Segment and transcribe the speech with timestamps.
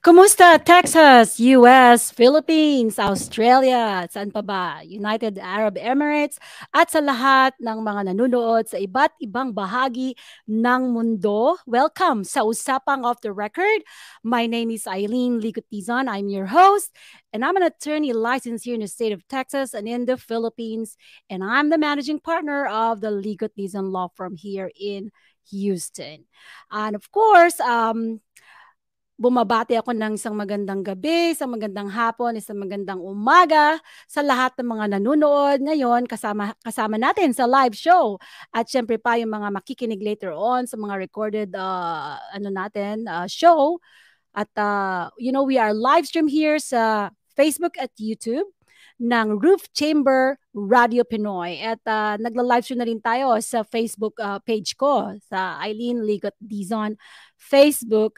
[0.00, 4.80] Kumusta Texas, US, Philippines, Australia, saan pa ba?
[4.80, 6.40] United Arab Emirates
[6.72, 10.16] at sa lahat ng mga nanonood sa iba't ibang bahagi
[10.48, 11.60] ng mundo.
[11.68, 13.84] Welcome sa Usapang Off the Record.
[14.24, 16.08] My name is Eileen Ligutizan.
[16.08, 16.96] I'm your host
[17.36, 20.96] and I'm an attorney licensed here in the state of Texas and in the Philippines
[21.28, 25.12] and I'm the managing partner of the Ligutizan Law Firm here in
[25.52, 26.24] Houston.
[26.70, 28.20] And of course, um,
[29.20, 33.76] bumabati ako ng isang magandang gabi, isang magandang hapon, isang magandang umaga
[34.08, 38.16] sa lahat ng mga nanonood ngayon kasama kasama natin sa live show.
[38.48, 43.28] At syempre pa yung mga makikinig later on sa mga recorded uh, ano natin uh,
[43.28, 43.76] show.
[44.32, 48.48] At uh, you know, we are live stream here sa Facebook at YouTube
[48.96, 51.60] ng Roof Chamber Radio Pinoy.
[51.60, 56.36] At uh, nagla-live stream na rin tayo sa Facebook uh, page ko, sa Eileen Ligot
[56.40, 56.96] Dizon
[57.36, 58.16] Facebook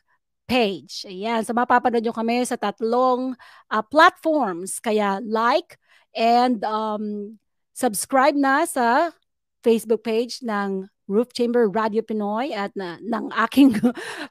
[0.52, 1.08] page.
[1.08, 1.40] Ayan.
[1.48, 3.32] So mapapanood nyo kami sa tatlong
[3.72, 4.76] uh, platforms.
[4.84, 5.80] Kaya like
[6.12, 7.40] and um,
[7.72, 9.16] subscribe na sa
[9.64, 13.80] Facebook page ng Roof Chamber Radio Pinoy at na, ng aking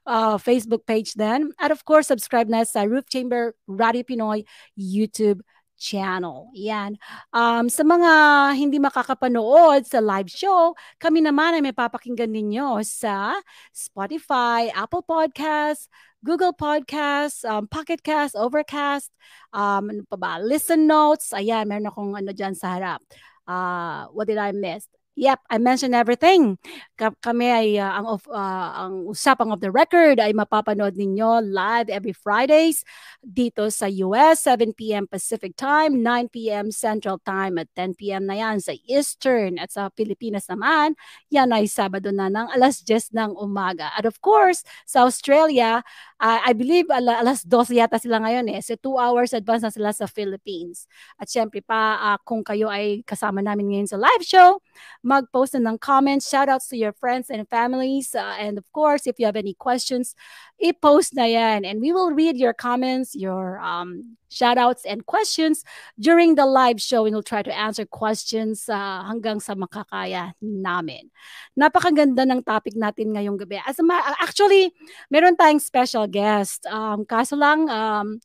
[0.06, 1.50] uh, Facebook page din.
[1.58, 4.46] At of course, subscribe na sa Roof Chamber Radio Pinoy
[4.78, 5.42] YouTube
[5.82, 6.54] channel.
[6.54, 7.02] Yan.
[7.34, 8.14] Um, sa mga
[8.54, 13.34] hindi makakapanood sa live show, kami naman ay may papakinggan ninyo sa
[13.74, 15.90] Spotify, Apple Podcasts,
[16.22, 19.10] Google Podcasts, um, Pocket Cast, Overcast,
[19.54, 20.34] um, ano pa ba?
[20.38, 21.34] Listen Notes.
[21.34, 23.02] Ayan, meron akong ano dyan sa harap.
[23.50, 24.86] Uh, what did I miss?
[25.20, 26.56] Yep, I mentioned everything.
[26.96, 31.92] Kami ay uh, ang of uh, ang usapang of the record ay mapapanood ninyo live
[31.92, 32.88] every Fridays
[33.20, 35.12] dito sa US 7 p.m.
[35.12, 36.72] Pacific Time, 9 p.m.
[36.72, 38.24] Central Time at 10 p.m.
[38.24, 40.96] na yan sa Eastern at sa Pilipinas naman,
[41.28, 43.92] yan ay Sabado na ng alas 10 ng umaga.
[44.00, 45.84] At of course, sa Australia,
[46.24, 48.64] uh, I believe al- alas 12 yata sila ngayon eh.
[48.64, 50.88] So 2 hours advance na sila sa Philippines.
[51.20, 54.64] At syempre pa uh, kung kayo ay kasama namin ngayon sa live show,
[55.04, 56.30] mag-post na ng comments.
[56.30, 58.14] Shoutouts to your friends and families.
[58.14, 60.16] Uh, and of course, if you have any questions,
[60.62, 61.66] i-post na yan.
[61.66, 65.66] And we will read your comments, your um, shoutouts and questions
[66.00, 67.06] during the live show.
[67.06, 71.10] And we'll try to answer questions uh, hanggang sa makakaya namin.
[71.58, 73.60] Napakaganda ng topic natin ngayong gabi.
[73.66, 74.72] As ma- actually,
[75.10, 76.66] meron tayong special guest.
[76.70, 78.22] Um, kaso lang, um,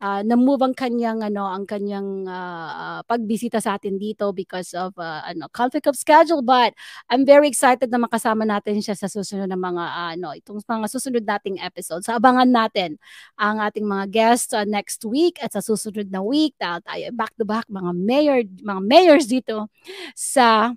[0.00, 5.22] uh, na-move ang kanyang ano ang kanyang uh, pagbisita sa atin dito because of uh,
[5.28, 6.72] ano conflict of schedule but
[7.12, 10.88] I'm very excited na makasama natin siya sa susunod na mga uh, ano itong mga
[10.88, 12.08] susunod nating episodes.
[12.08, 12.96] So abangan natin
[13.36, 17.32] ang ating mga guests uh, next week at sa susunod na week dahil tayo back
[17.36, 19.68] to back mga mayor mga mayors dito
[20.16, 20.72] sa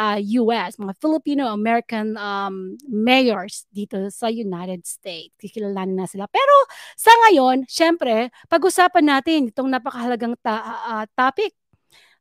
[0.00, 5.36] uh, US, mga Filipino-American um, mayors dito sa United States.
[5.36, 6.24] Kikilalanin na sila.
[6.32, 6.54] Pero
[6.96, 11.52] sa ngayon, syempre, pag-usapan natin itong napakahalagang ta- uh, topic.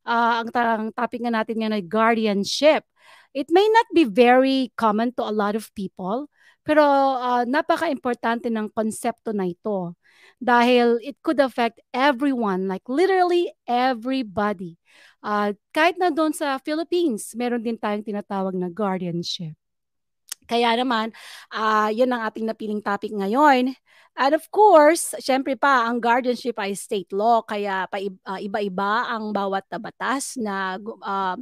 [0.04, 2.84] Uh, ang, ang topic nga natin ngayon ay guardianship.
[3.32, 6.28] It may not be very common to a lot of people,
[6.66, 6.84] pero
[7.16, 9.94] uh, napaka-importante ng konsepto na ito
[10.42, 14.80] dahil it could affect everyone, like literally everybody.
[15.20, 19.56] Uh, kahit na doon sa Philippines, meron din tayong tinatawag na guardianship.
[20.50, 21.14] Kaya naman,
[21.54, 23.78] uh, yun ang ating napiling topic ngayon.
[24.18, 29.30] And of course, syempre pa, ang guardianship ay state law, kaya pa, uh, iba-iba ang
[29.30, 31.38] bawat batas na uh,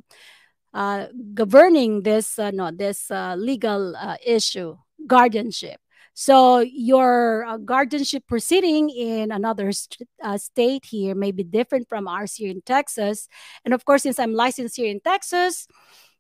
[0.76, 1.02] uh,
[1.32, 4.76] governing this, uh, no, this uh, legal uh, issue,
[5.08, 5.80] guardianship.
[6.18, 12.10] So your uh, guardianship proceeding in another st- uh, state here may be different from
[12.10, 13.30] ours here in Texas.
[13.62, 15.70] And of course, since I'm licensed here in Texas,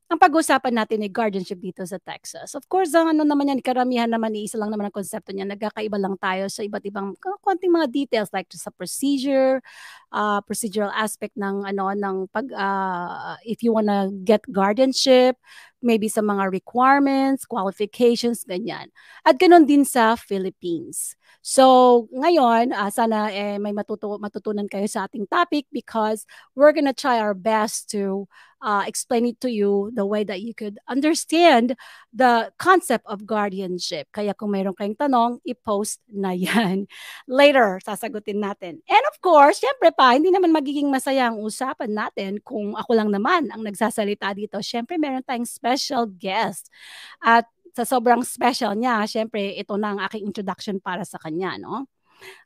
[0.07, 2.53] ang pag-uusapan natin ay guardianship dito sa Texas.
[2.53, 5.49] Of course, ang ano naman yan, karamihan naman, isa lang naman ang konsepto niya.
[5.49, 9.65] Nagkakaiba lang tayo sa iba't ibang konting mga details like sa procedure,
[10.11, 15.37] uh, procedural aspect ng ano ng pag uh, if you wanna get guardianship,
[15.81, 18.89] maybe sa mga requirements, qualifications, ganyan.
[19.25, 21.15] At ganoon din sa Philippines.
[21.45, 26.25] So, ngayon, uh, sana eh, may matutu matutunan kayo sa ating topic because
[26.57, 28.27] we're gonna try our best to
[28.61, 31.75] uh, explain it to you the way that you could understand
[32.13, 34.07] the concept of guardianship.
[34.11, 36.87] Kaya kung mayroon kayong tanong, i-post na yan.
[37.27, 38.81] Later, sasagutin natin.
[38.89, 43.09] And of course, syempre pa, hindi naman magiging masaya ang usapan natin kung ako lang
[43.09, 44.61] naman ang nagsasalita dito.
[44.61, 46.69] Syempre, meron tayong special guest.
[47.17, 51.89] At sa sobrang special niya, syempre, ito na ang aking introduction para sa kanya, no?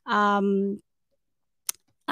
[0.08, 0.80] Um,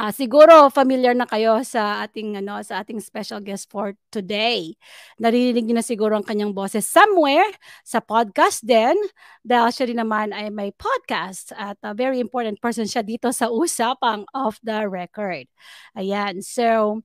[0.00, 4.73] Uh, siguro familiar na kayo sa ating ano sa ating special guest for today.
[5.20, 7.44] Naririnig niyo na siguro ang kanyang boses somewhere
[7.85, 8.97] sa podcast din
[9.44, 13.52] dahil siya rin naman ay may podcast at a very important person siya dito sa
[13.52, 15.44] usapang off the record.
[15.93, 16.41] Ayan.
[16.41, 17.05] So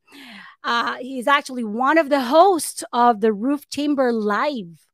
[0.64, 4.88] uh, he's actually one of the hosts of the Roof Chamber Live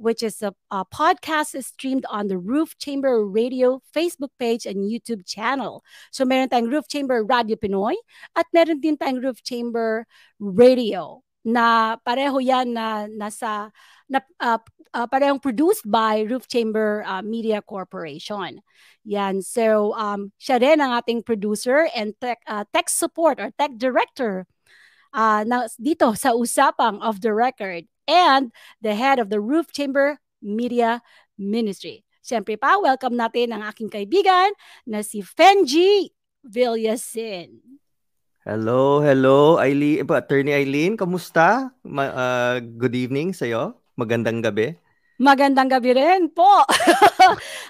[0.00, 5.28] which is a, a podcast streamed on the Roof Chamber Radio Facebook page and YouTube
[5.28, 5.84] channel.
[6.10, 8.00] So meron tayong Roof Chamber Radio Pinoy
[8.32, 10.08] at meron din tayong Roof Chamber
[10.40, 13.68] Radio na pareho yan na nasa
[14.08, 14.60] na uh,
[14.96, 18.64] uh, parehong produced by Roof Chamber uh, Media Corporation.
[19.04, 19.44] Yan.
[19.44, 24.48] So um siya rin ang ating producer and tech uh, tech support or tech director
[25.12, 30.20] uh, na, dito sa usapang of the record and the head of the Roof Chamber
[30.40, 31.02] Media
[31.36, 32.04] Ministry.
[32.20, 34.52] Siyempre pa, welcome natin ang aking kaibigan
[34.84, 36.12] na si Fenji
[36.44, 37.60] Villasin.
[38.40, 41.76] Hello, hello, Eileen, Attorney Eileen, kamusta?
[41.84, 43.76] Ma- uh, good evening sa iyo.
[43.96, 44.76] Magandang gabi.
[45.20, 46.64] Magandang gabi rin po.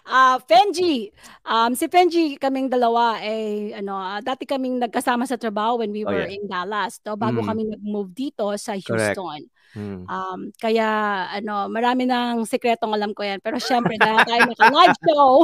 [0.06, 1.10] uh, Fenji,
[1.42, 6.06] um, si Fenji kaming dalawa ay ano, uh, dati kaming nagkasama sa trabaho when we
[6.06, 6.38] oh, were yeah.
[6.38, 7.02] in Dallas.
[7.02, 7.48] To, bago mm.
[7.50, 9.42] kami nag-move dito sa Houston.
[9.42, 9.59] Correct.
[9.70, 10.02] Hmm.
[10.02, 10.88] Um, kaya
[11.30, 13.38] ano, marami ng sekretong alam ko 'yan.
[13.38, 15.34] Pero syempre dahil tayo naka-live show,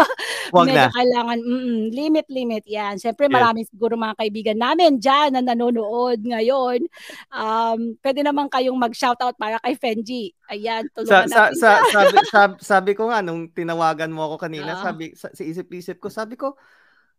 [0.56, 0.88] Wag na.
[0.88, 2.96] kailangan mm, limit limit 'yan.
[2.96, 3.34] Syempre yes.
[3.36, 6.80] marami siguro mga kaibigan namin diyan na nanonood ngayon.
[7.28, 10.32] Um, pwede naman kayong mag-shoutout para kay Fenji.
[10.48, 11.60] Ayan, tulungan sa, natin.
[11.60, 15.28] Sa, sa, sabi, sabi, sabi ko nga nung tinawagan mo ako kanina, uh, sabi sa,
[15.32, 16.56] sa isip-isip ko, sabi ko,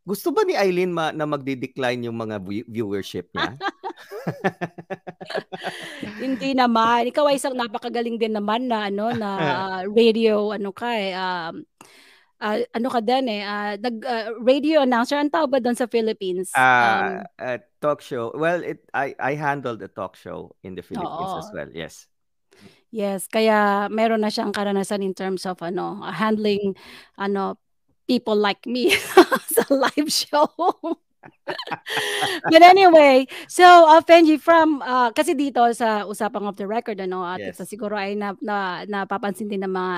[0.06, 2.38] gusto ba ni Eileen ma- na magde-decline yung mga
[2.70, 3.58] viewership niya?
[6.22, 7.10] Hindi naman.
[7.10, 11.66] Ikaw ay isang napakagaling din naman na ano na uh, radio ano ka eh um,
[12.38, 15.90] uh, ano ka din eh uh, nag uh, radio announcer ang tawag ba doon sa
[15.90, 16.54] Philippines?
[16.54, 17.10] Uh, um,
[17.42, 18.30] uh, talk show.
[18.38, 21.42] Well, it I I handled the talk show in the Philippines oo.
[21.42, 21.74] as well.
[21.74, 22.06] Yes.
[22.96, 26.80] Yes, kaya meron na siyang karanasan in terms of ano, handling
[27.20, 27.60] ano
[28.08, 30.50] people like me as a live show.
[32.52, 37.26] But anyway, so uh, Fenji from uh, kasi dito sa usapang of the record ano
[37.26, 37.62] at yes.
[37.66, 39.96] siguro ay na, na napapansin din ng mga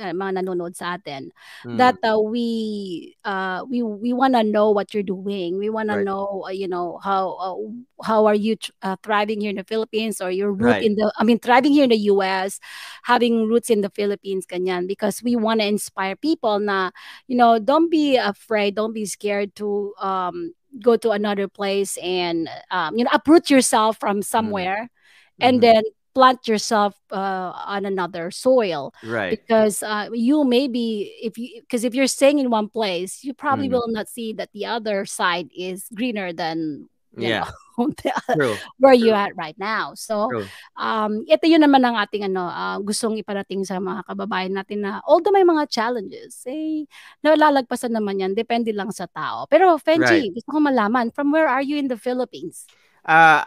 [0.00, 1.32] uh, mga nanonood sa atin
[1.64, 1.76] mm.
[1.76, 5.58] that uh, we uh, we we want to know what you're doing.
[5.58, 6.00] We want right.
[6.00, 7.56] to know uh, you know how uh,
[8.04, 10.84] how are you uh, thriving here in the Philippines or your root right.
[10.84, 12.60] in the I mean thriving here in the US,
[13.04, 16.90] having roots in the Philippines kanyan because we want to inspire people na
[17.26, 22.48] you know don't be afraid, don't be scared to um go to another place and
[22.70, 24.22] um, you know uproot yourself from mm-hmm.
[24.22, 25.48] somewhere mm-hmm.
[25.48, 25.82] and then
[26.14, 31.94] plant yourself uh, on another soil right because uh, you maybe if you because if
[31.94, 33.74] you're staying in one place you probably mm-hmm.
[33.74, 37.92] will not see that the other side is greener than yeah know,
[38.34, 38.56] True.
[38.78, 39.92] where you at right now.
[39.94, 40.46] So, True.
[40.76, 45.00] um, ito yun naman ang ating ano, uh, gustong iparating sa mga kababayan natin na
[45.04, 46.88] although may mga challenges, eh,
[47.20, 48.32] nalalagpasan naman yan.
[48.32, 49.44] Depende lang sa tao.
[49.48, 50.32] Pero, Fenji, right.
[50.32, 52.66] gusto ko malaman, from where are you in the Philippines?
[53.04, 53.44] Uh,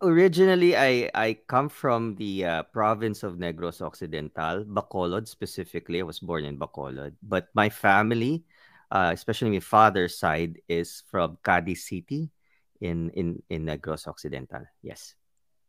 [0.00, 6.00] originally, I, I come from the uh, province of Negros Occidental, Bacolod specifically.
[6.00, 7.16] I was born in Bacolod.
[7.22, 8.44] But my family,
[8.92, 12.30] uh, especially my father's side, is from Cadiz City
[12.82, 14.66] in in in Negros Occidental.
[14.82, 15.14] Yes.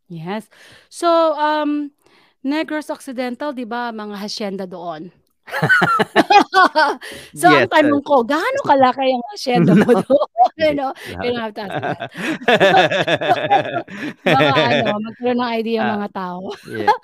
[0.10, 0.50] Yes.
[0.90, 1.08] So
[1.38, 1.94] um
[2.44, 5.14] Negros Occidental, 'di ba, mga hacienda doon?
[7.36, 10.32] so yes, ang tanong ko, gaano kalaki yung hacienda mo doon?
[10.64, 12.00] you know, you don't have to ask that.
[14.24, 16.40] mga ano, magkaroon ng idea uh, mga tao.
[16.72, 16.96] yeah.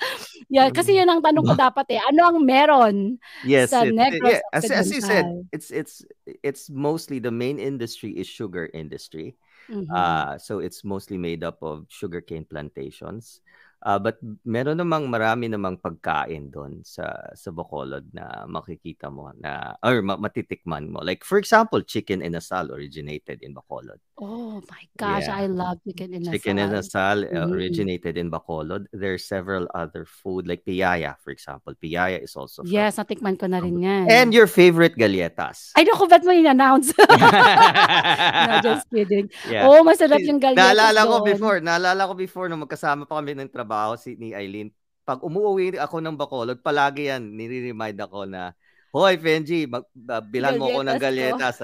[0.48, 2.00] yeah, kasi yun ang tanong ko dapat eh.
[2.00, 6.04] Ano ang meron yes, sa it, Negros yeah, as, as you said, it's it's
[6.44, 9.36] it's mostly the main industry is sugar industry.
[9.70, 9.96] Mm-hmm.
[9.96, 13.42] Uh, so it's mostly made up of sugarcane plantations.
[13.80, 19.80] Uh, but meron namang marami namang pagkain doon sa sa Bacolod na makikita mo na
[19.80, 21.00] or matitikman mo.
[21.00, 24.04] Like for example, chicken inasal originated in Bacolod.
[24.20, 25.40] Oh my gosh, yeah.
[25.40, 26.34] I love chicken inasal.
[26.36, 27.56] Chicken inasal uh, mm-hmm.
[27.56, 28.92] originated in Bacolod.
[28.92, 31.72] There's several other food like piyaya, for example.
[31.80, 34.12] Piyaya is also from, Yes, natikman ko na rin yan.
[34.12, 35.72] And your favorite galletas.
[35.80, 36.92] Ay, naku, ba't mo in-announce?
[38.50, 39.32] no, just kidding.
[39.48, 39.72] Yeah.
[39.72, 43.48] Oh, masarap yung galletas Naalala ko before, naalala ko before nung magkasama pa kami ng
[43.48, 43.69] trabaho
[44.00, 44.74] si ni Eileen.
[45.06, 48.54] Pag umuwi ako ng Bacolod, palagi yan, nire-remind ako na
[48.90, 51.62] Hoy, Fenji, mag, uh, bilan mo ko ng galletas.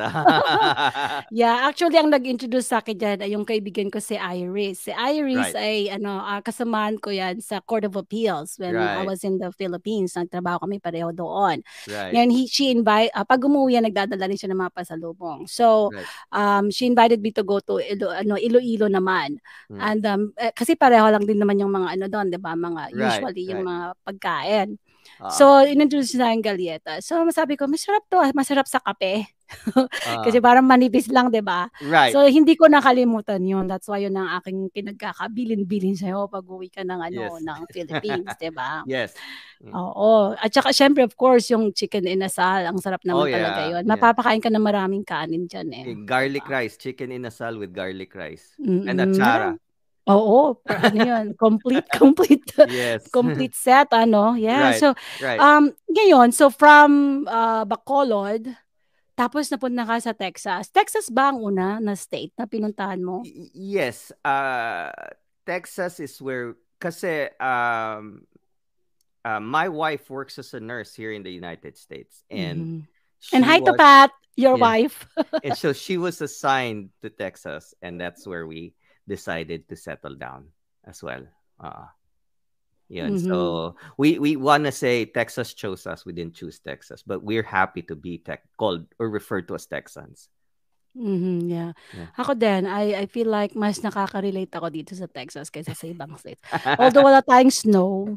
[1.33, 4.85] yeah, actually, ang nag-introduce sa akin dyan ay yung kaibigan ko si Iris.
[4.85, 5.57] Si Iris right.
[5.57, 9.01] ay ano, uh, kasamaan ko yan sa Court of Appeals when right.
[9.01, 10.13] I was in the Philippines.
[10.13, 11.65] Nagtrabaho kami pareho doon.
[11.89, 12.13] Right.
[12.13, 15.49] Ngayon, he, she invite, uh, pag umuwi yan, nagdadala rin siya ng mga pasalubong.
[15.49, 16.05] So, right.
[16.29, 19.41] um, she invited me to go to Ilo, ano, Iloilo naman.
[19.73, 19.81] Hmm.
[19.81, 22.53] And um, eh, kasi pareho lang din naman yung mga ano doon, di ba?
[22.53, 23.01] Mga, right.
[23.01, 23.49] usually, right.
[23.49, 24.69] yung mga pagkain.
[25.21, 26.99] Uh, so, introduce na yung galyeta.
[26.99, 29.29] So, masabi ko, masarap to, ah, masarap sa kape.
[30.25, 31.69] Kasi parang manipis lang, di ba?
[31.85, 32.11] Right.
[32.11, 33.69] So, hindi ko nakalimutan yun.
[33.69, 37.45] That's why yun ang aking pinagkakabilin-bilin sa'yo pag uwi ka ng, ano, yes.
[37.45, 38.81] ng Philippines, di ba?
[38.89, 39.13] yes.
[39.63, 39.71] Mm.
[39.71, 40.35] Oo.
[40.35, 43.39] At saka, syempre, of course, yung chicken inasal, ang sarap naman oh, yeah.
[43.39, 43.83] talaga yun.
[43.87, 45.85] Mapapakain ka ng maraming kanin dyan eh.
[46.03, 48.53] Garlic rice, chicken inasal with garlic rice.
[48.59, 48.89] Mm-hmm.
[48.89, 49.49] And achara.
[50.05, 53.09] Oo, ano 'yun, complete complete Yes.
[53.09, 54.69] complete set ano, yeah.
[54.69, 54.87] Right, So,
[55.25, 55.41] right.
[55.41, 58.53] um, ngayon, so from, uh, Bacolod,
[59.17, 60.69] tapos napunta ka sa Texas.
[60.69, 63.25] Texas ba ang una na state na pinuntahan mo?
[63.55, 64.93] Yes, uh,
[65.47, 68.27] Texas is where kasi um,
[69.25, 72.93] uh, my wife works as a nurse here in the United States and Mhm.
[73.33, 74.69] And hi to Pat, your Yeah.
[74.69, 75.09] wife.
[75.41, 80.49] and so she was assigned to Texas and that's where we decided to settle down
[80.85, 81.23] as well.
[81.61, 81.89] Uh,
[82.89, 83.15] yun.
[83.15, 83.29] Mm-hmm.
[83.29, 86.05] So we we want to say Texas chose us.
[86.05, 89.65] We didn't choose Texas, but we're happy to be tech called or referred to as
[89.65, 90.29] Texans.
[90.95, 91.71] Mm-hmm, yeah.
[91.91, 92.07] yeah.
[92.15, 96.15] Ako din, I, I feel like mas nakaka-relate ako dito sa Texas kaysa sa ibang
[96.15, 96.39] states.
[96.79, 98.15] Although wala tayong snow,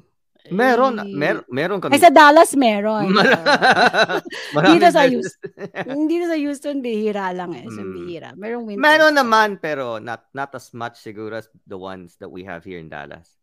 [0.50, 1.96] Meron, mer meron kami.
[1.96, 3.10] Ay, sa Dallas meron.
[4.72, 6.06] dito sa Houston.
[6.08, 7.66] dito sa Houston, bihira lang eh.
[7.68, 7.92] So, mm.
[7.92, 8.30] bihira.
[8.34, 8.82] Merong winter.
[8.82, 12.80] Meron naman, pero not not as much siguro as the ones that we have here
[12.80, 13.38] in Dallas.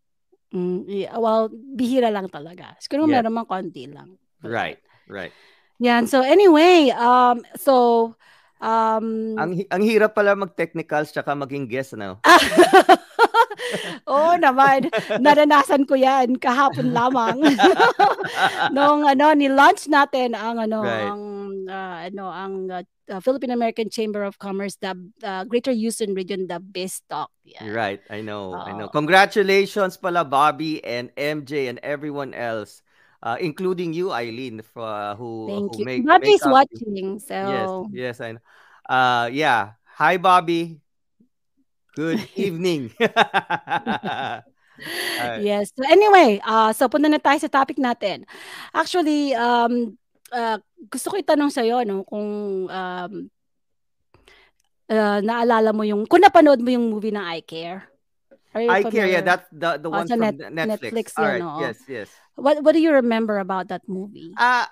[0.55, 2.77] Mm, yeah, well, bihira lang talaga.
[2.79, 3.19] Siguro yeah.
[3.19, 4.15] meron mang konti lang.
[4.39, 5.33] Right, right.
[5.83, 6.07] Yan.
[6.07, 8.15] So anyway, um, so,
[8.63, 12.23] um, ang, ang hirap pala mag-technicals tsaka maging guest, ano?
[14.11, 14.89] Oo naman.
[15.19, 17.41] Naranasan ko 'yan kahapon lamang.
[18.75, 21.09] Nung ano ni-launch natin ang ano right.
[21.09, 21.21] ang
[21.69, 24.93] uh, ano ang uh, Philippine American Chamber of Commerce the
[25.23, 27.29] uh, Greater Houston Region the Best Talk.
[27.45, 27.65] Yeah.
[27.69, 28.01] Right.
[28.09, 28.53] I know.
[28.53, 28.89] Uh, I know.
[28.89, 32.81] Congratulations pala Bobby and MJ and everyone else.
[33.25, 35.85] Uh, including you, Eileen, for, uh, who Thank who you.
[35.85, 38.43] make, Bobby's watching, so yes, yes, I know.
[38.85, 39.81] Uh, yeah.
[39.97, 40.77] Hi, Bobby.
[41.95, 42.91] Good evening.
[45.39, 45.71] yes.
[45.71, 48.27] So anyway, uh, so punta na tayo sa topic natin.
[48.75, 49.95] Actually, um,
[50.35, 50.59] uh,
[50.91, 53.11] gusto ko itanong sa iyo no kung um,
[54.91, 57.87] uh, naalala mo yung kung napanood mo yung movie na I Care.
[58.55, 60.91] I Care, yeah, that's the the oh, one from Net- Netflix.
[60.91, 61.59] Netflix All right, no?
[61.59, 62.09] yes, yes.
[62.35, 64.35] What what do you remember about that movie?
[64.35, 64.67] Uh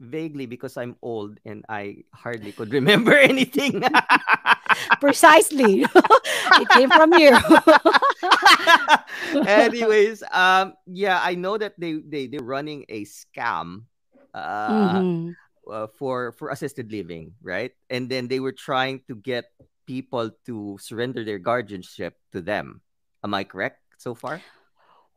[0.00, 3.84] vaguely because I'm old and I hardly could remember anything.
[5.00, 5.84] Precisely.
[6.58, 7.36] it came from you.
[9.46, 13.84] Anyways, um, yeah, I know that they they they're running a scam,
[14.34, 15.30] uh, mm-hmm.
[15.70, 17.72] uh, for for assisted living, right?
[17.88, 19.52] And then they were trying to get
[19.86, 22.80] people to surrender their guardianship to them.
[23.22, 24.40] Am I correct so far?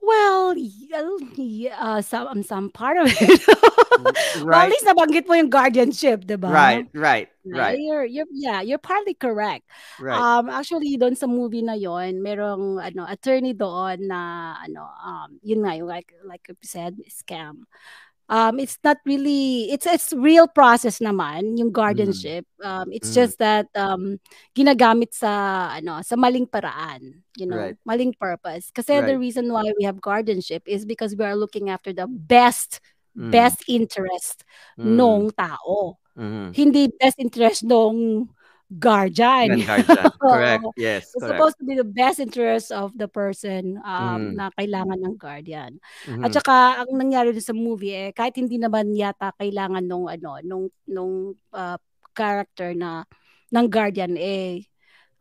[0.03, 3.39] Well, yeah, uh, some some part of it.
[4.43, 6.51] well, at least nabanggit mo yung guardianship, 'di ba?
[6.51, 7.79] Right, right, right.
[7.79, 9.63] You're you're yeah, you're partly correct.
[9.99, 10.19] Right.
[10.19, 15.63] Um actually doon sa movie na 'yon, merong ano attorney doon na ano um yun
[15.63, 17.63] nga yung like like you said scam
[18.29, 22.65] um it's not really it's it's real process naman yung guardianship mm.
[22.65, 23.17] um it's mm.
[23.19, 24.19] just that um
[24.55, 27.77] ginagamit sa ano sa maling paraan you know right.
[27.83, 29.07] maling purpose kasi right.
[29.07, 32.79] the reason why we have guardianship is because we are looking after the best
[33.11, 33.31] mm.
[33.31, 34.47] best interest
[34.79, 34.87] mm.
[34.87, 36.55] nung tao mm.
[36.55, 38.29] hindi best interest nung
[38.71, 39.59] guardian.
[39.59, 40.11] guardian.
[40.23, 40.65] correct.
[40.77, 41.11] Yes.
[41.11, 41.35] It's correct.
[41.35, 44.39] supposed to be the best interest of the person um, mm.
[44.39, 45.77] na kailangan ng guardian.
[46.07, 46.23] Mm-hmm.
[46.25, 50.65] At saka ang nangyari sa movie eh kahit hindi naman yata kailangan nung ano nung
[50.89, 51.77] nung uh,
[52.13, 53.05] character na
[53.53, 54.65] ng guardian eh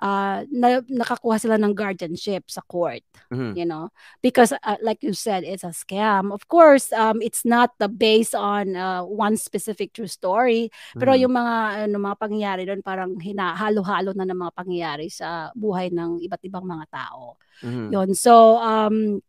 [0.02, 3.54] uh, na, nakakuha sila ng guardianship sa court, mm-hmm.
[3.54, 6.35] you know, because uh, like you said, it's a scam.
[6.35, 11.23] Of course, um, it's not the based on uh, one specific true story, pero mm-hmm.
[11.23, 11.54] yung mga
[11.87, 16.66] ano mga pangyayari doon parang hinahalo-halo na ng mga pangyayari sa buhay ng iba't ibang
[16.66, 17.38] mga tao.
[17.62, 17.88] Mm-hmm.
[17.94, 18.11] Yun.
[18.18, 19.23] So um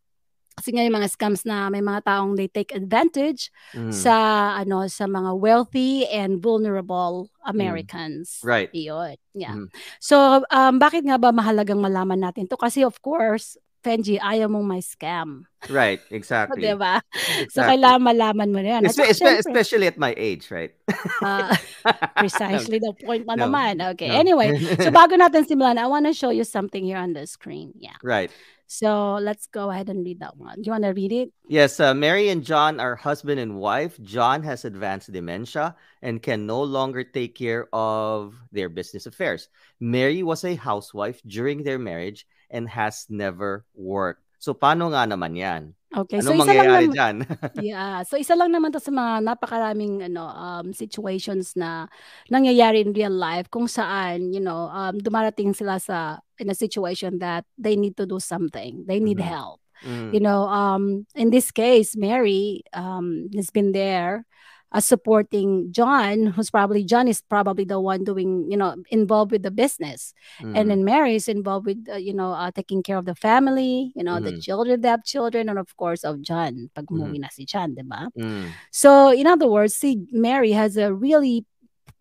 [0.53, 3.89] kasi nga yung mga scams na may mga taong they take advantage mm.
[3.89, 4.15] sa
[4.57, 7.29] ano sa mga wealthy and vulnerable.
[7.43, 8.39] Americans.
[8.39, 8.47] Mm.
[8.47, 8.69] Right.
[8.71, 9.17] Iyon.
[9.35, 9.55] Yeah.
[9.59, 9.67] Mm.
[9.99, 12.55] So um bakit nga ba mahalagang malaman natin to?
[12.55, 15.43] Kasi of course, Fenji, ayaw mong may scam.
[15.67, 16.63] Right, exactly.
[16.63, 17.03] diba?
[17.11, 17.51] Exactly.
[17.51, 18.83] So, kailangan malaman mo na yan.
[18.87, 20.71] Espe- espe- especially at my age, right?
[21.19, 21.51] uh,
[22.23, 23.43] precisely the point mo no.
[23.43, 23.83] naman.
[23.93, 24.15] Okay, no.
[24.15, 24.55] anyway.
[24.79, 27.75] So, bago natin simulan, I want to show you something here on the screen.
[27.75, 27.99] Yeah.
[27.99, 28.31] Right.
[28.73, 30.57] So let's go ahead and read that one.
[30.57, 31.29] Do you want to read it?
[31.45, 34.01] Yes, uh, Mary and John are husband and wife.
[34.01, 39.53] John has advanced dementia and can no longer take care of their business affairs.
[39.79, 44.25] Mary was a housewife during their marriage and has never worked.
[44.41, 45.77] So paano nga naman 'yan?
[45.93, 47.15] Okay, Anong so isa lang naman, diyan?
[47.53, 51.87] yeah, so isa lang naman to sa mga napakaraming ano um situations na
[52.29, 57.17] nangyayari in real life kung saan, you know, um dumarating sila sa in a situation
[57.21, 58.83] that they need to do something.
[58.87, 59.27] They need Mhm.
[59.27, 59.61] help.
[59.85, 60.11] Mm.
[60.11, 64.25] You know, um in this case, Mary um has been there
[64.73, 69.43] uh, supporting John, who's probably John is probably the one doing, you know, involved with
[69.43, 70.67] the business, and Mm.
[70.69, 74.03] then Mary is involved with, uh, you know, uh, taking care of the family, you
[74.03, 74.41] know, the Mhm.
[74.41, 76.97] children, they have children, and of course of John, pag Mhm.
[76.99, 78.09] umuwi na si John, di ba?
[78.17, 78.49] Mm.
[78.71, 81.45] So, in other words, see, Mary has a really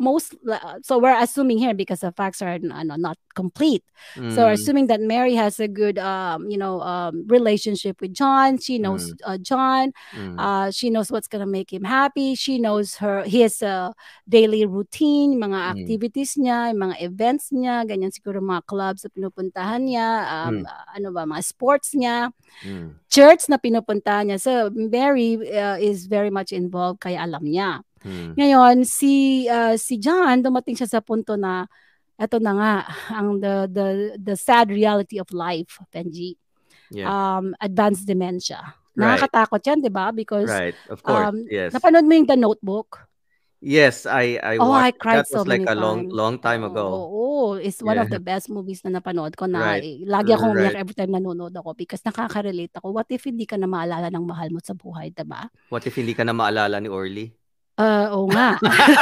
[0.02, 0.34] most
[0.82, 3.86] so we're assuming here because the facts are not complete
[4.34, 4.58] so we're Mm.
[4.58, 9.14] assuming that mary has a good um you know um relationship with john she knows
[9.14, 9.16] Mm.
[9.24, 10.36] uh, john Mm.
[10.42, 13.94] uh she knows what's gonna make him happy she knows her his uh,
[14.28, 15.70] daily routine mga Mm.
[15.78, 20.64] activities niya mga events niya ganyan siguro mga clubs na pinupuntahan niya um Mm.
[20.66, 22.34] uh, ano ba mga sports niya
[22.66, 22.98] Mm.
[23.08, 28.34] church na pinupuntahan niya so mary uh, is very much involved kaya alam niya Mm.
[28.34, 31.64] ngayon si uh, si John dumating siya sa punto na
[32.18, 32.72] eto na nga
[33.18, 33.86] ang the the
[34.18, 36.34] the sad reality of life Benji
[36.92, 37.08] Yeah.
[37.08, 39.16] um advanced dementia Right.
[39.16, 40.76] nakakatakot yan 'di ba because Right.
[40.92, 41.32] Of course.
[41.32, 41.72] um yes.
[41.72, 43.08] napanood mo yung The Notebook
[43.62, 46.34] Yes, I I oh I watched cried that so was like a long times long
[46.42, 46.86] time oo ago.
[46.90, 48.18] oo, it's one of Yeah.
[48.18, 49.86] the best movies na napanood ko na Right.
[49.86, 50.82] eh, lagi akong umiyak Right.
[50.82, 54.50] every time nanonood ako because nakaka-relate ako what if hindi ka na maalala ng mahal
[54.50, 57.30] mo sa buhay 'di ba What if hindi ka na maalala ni Orly?
[57.82, 58.54] Uh, oo nga.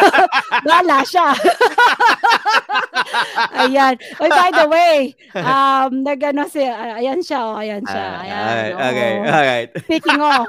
[0.66, 1.36] Bahala siya.
[3.68, 3.94] ayan.
[4.16, 8.04] Oh, by the way, um, nagano si, uh, ayan siya, oh, ayan siya.
[8.08, 9.24] Ah, Ayan, ay, okay, oo.
[9.28, 9.70] alright.
[9.84, 10.44] Speaking of,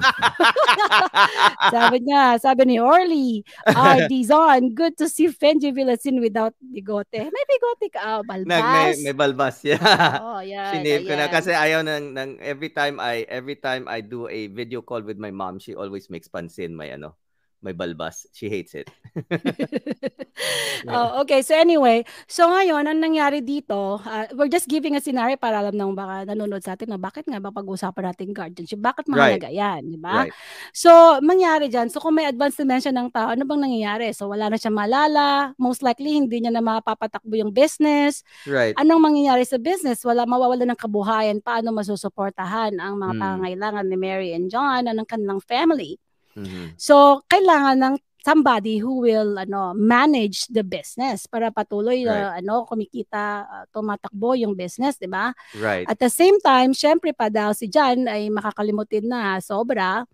[1.76, 7.28] sabi niya, sabi ni Orly, ah, Dizon, good to see Fenji Villasin without bigote.
[7.28, 8.96] May bigote ka, ah, Nag may balbas.
[9.04, 9.84] may balbas, yeah.
[10.24, 14.00] Oh, ayan, Sinave ko na kasi ayaw ng, ng every time I every time I
[14.00, 17.20] do a video call with my mom, she always makes pansin may ano,
[17.62, 18.26] may balbas.
[18.34, 18.90] She hates it.
[20.90, 25.38] Oh, okay, so anyway, so ngayon, ang nangyari dito, ah, we're just giving a scenario
[25.38, 29.06] para alam ng baka nanonood sa atin na bakit nga ba pag-usapan natin guardianship, bakit
[29.06, 29.38] Right.
[29.38, 30.26] mahalaga yan, di ba?
[30.26, 30.34] Right.
[30.74, 34.10] So, mangyari dyan, so kung may advanced dementia ng tao, ano bang nangyayari?
[34.18, 38.26] So, wala na siya malala, most likely, hindi niya na mapapatakbo yung business.
[38.50, 38.74] Right.
[38.74, 40.02] Anong mangyayari sa business?
[40.02, 43.22] Wala, mawawala ng kabuhayan, paano masusuportahan ang mga Mm.
[43.22, 46.02] pangangailangan ni Mary and John at ng kanilang family?
[46.38, 46.76] Mhm.
[46.80, 53.46] So, kailangan ng somebody who will ano manage the business para patuloy na ano kumikita
[53.50, 55.34] ah, tumatakbo yung business, 'di ba?
[55.58, 55.90] Right.
[55.90, 60.06] At the same time, syempre pa daw si John ay makakalimutin na sobra.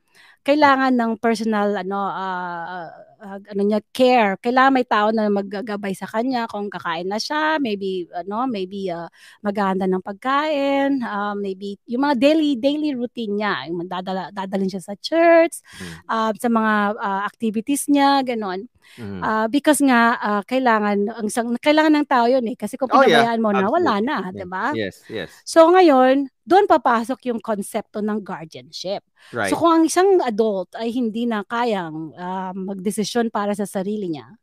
[0.48, 2.88] Kailangan ng personal ano ah,
[3.22, 4.38] ah, ano niya care.
[4.42, 9.10] Kailangan may tao na maggagabay sa kanya kung kakain na siya, maybe ano, maybe uh,
[9.46, 14.84] maghahanda ng pagkain, ah, maybe yung mga daily daily routine niya, yung dadala dadalhin siya
[14.84, 15.94] sa church, Mm.
[16.10, 18.70] ah, sa mga ah, activities niya, ganon.
[18.96, 19.20] Mhm.
[19.20, 21.28] Ah, because nga ah, kailangan ang
[21.60, 23.20] kailangan ng tao 'yun eh kasi kung Oh, yeah.
[23.28, 24.08] pinabayaan mo na wala Absolutely.
[24.08, 24.32] na, Yeah.
[24.32, 24.66] 'di ba?
[24.74, 25.30] Yes, yes.
[25.44, 29.04] So ngayon, doon papasok yung konsepto ng guardianship.
[29.36, 29.52] Right.
[29.52, 34.40] So kung ang isang adult ay hindi na kayang ah, magdesisyon para sa sarili niya,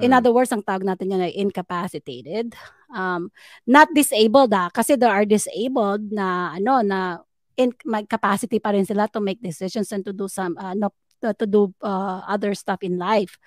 [0.00, 0.18] in Mm.
[0.18, 2.56] other words, ang tawag natin yan ay incapacitated,
[2.90, 3.28] um,
[3.68, 7.20] not disabled ah, kasi there are disabled na ano na
[7.54, 10.90] in, may capacity pa rin sila to make decisions and to do some uh, no,
[11.22, 13.38] to, do uh, other stuff in life.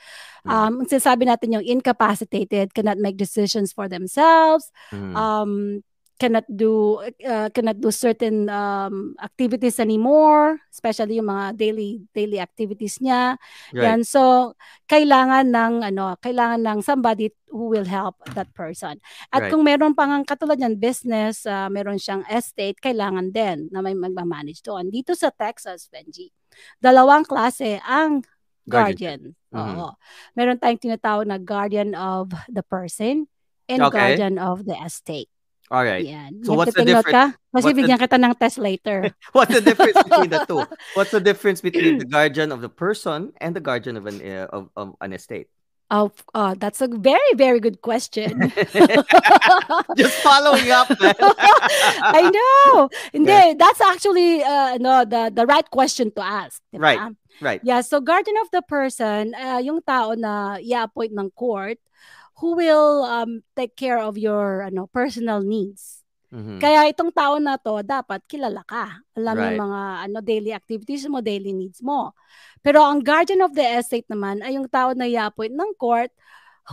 [0.46, 0.50] Mm.
[0.50, 5.14] Um, ang sinasabi natin yung incapacitated cannot make decisions for themselves, Mhm.
[5.18, 5.54] um,
[6.18, 12.98] cannot do uh, cannot do certain um, activities anymore, especially yung mga daily daily activities
[12.98, 13.38] niya.
[13.72, 13.86] Right.
[13.86, 14.02] Yan.
[14.02, 14.54] So,
[14.90, 18.98] kailangan ng ano, kailangan ng somebody who will help that person.
[19.30, 19.52] At Right.
[19.54, 23.94] kung meron pang ang katulad niyan business, ah, meron siyang estate, kailangan din na may
[23.96, 24.90] magma-manage doon.
[24.92, 26.34] Dito sa Texas, Benji,
[26.82, 28.26] dalawang klase ang
[28.68, 29.32] guardian.
[29.32, 29.54] Guardianship.
[29.54, 29.76] Mhm.
[29.80, 29.90] Oo.
[30.36, 33.32] Meron tayong tinatawag na guardian of the person
[33.72, 33.96] and Okay.
[33.96, 35.32] guardian of the estate.
[35.70, 36.06] All right.
[36.06, 36.44] Yan.
[36.44, 37.12] So what's the difference?
[37.12, 37.36] ka?
[37.36, 39.12] Kasi What's the- bigyan kita ng test later.
[39.36, 40.64] What's the difference between the two?
[40.96, 44.48] What's the difference between the guardian of the person and the guardian of an uh,
[44.48, 45.52] of, of an estate?
[45.90, 48.52] Oh, uh, that's a very, very good question.
[49.96, 50.92] Just following up.
[50.92, 52.90] I know.
[53.14, 53.54] Hindi, yeah.
[53.56, 56.60] that's actually uh, no, the, the right question to ask.
[56.76, 56.82] Diba?
[56.82, 57.00] Right,
[57.40, 57.62] right.
[57.64, 61.80] Yeah, so guardian of the person, uh, yung tao na i-appoint ng court,
[62.38, 66.06] who will um, take care of your ano, personal needs.
[66.28, 66.60] Mm-hmm.
[66.60, 69.00] Kaya itong tao na to, dapat kilala ka.
[69.16, 69.46] Alam right.
[69.48, 72.12] yung mga ano, daily activities mo, daily needs mo.
[72.60, 76.12] Pero ang guardian of the estate naman ay yung tao na i-appoint ng court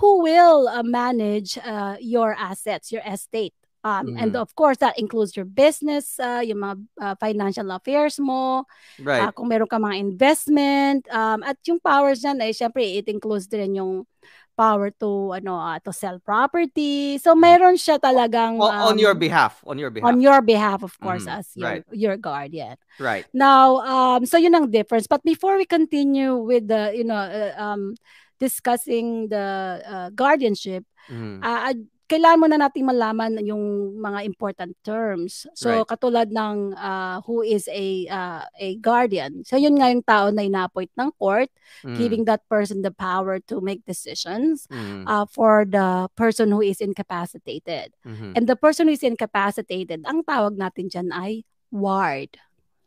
[0.02, 3.54] who will uh, manage uh, your assets, your estate.
[3.84, 4.16] Um, mm-hmm.
[4.16, 8.64] And of course, that includes your business, uh, yung mga uh, financial affairs mo,
[8.98, 9.28] right.
[9.28, 13.44] uh, kung meron ka mga investment, um, at yung powers dyan ay syempre it includes
[13.44, 14.08] din yung
[14.56, 17.18] power to ano uh, to sell property.
[17.18, 20.08] So meron siya talagang um, on your behalf, on your behalf.
[20.08, 21.84] On your behalf of course mm, as your right.
[21.90, 22.78] your guardian.
[22.98, 23.26] Right.
[23.34, 25.06] Now um so yun ang difference.
[25.06, 27.94] But before we continue with the you know uh, um
[28.38, 31.38] discussing the uh, guardianship, mm.
[31.42, 35.48] uh, kailangan mo na nating malaman yung mga important terms.
[35.56, 35.88] So right.
[35.88, 39.40] katulad ng uh, who is a uh, a guardian.
[39.48, 41.48] So yun nga yung tao na ina-appoint ng court,
[41.80, 41.96] mm.
[41.96, 45.08] giving that person the power to make decisions mm.
[45.08, 47.96] uh, for the person who is incapacitated.
[48.04, 48.36] Mm-hmm.
[48.36, 52.36] And the person who is incapacitated, ang tawag natin diyan ay ward.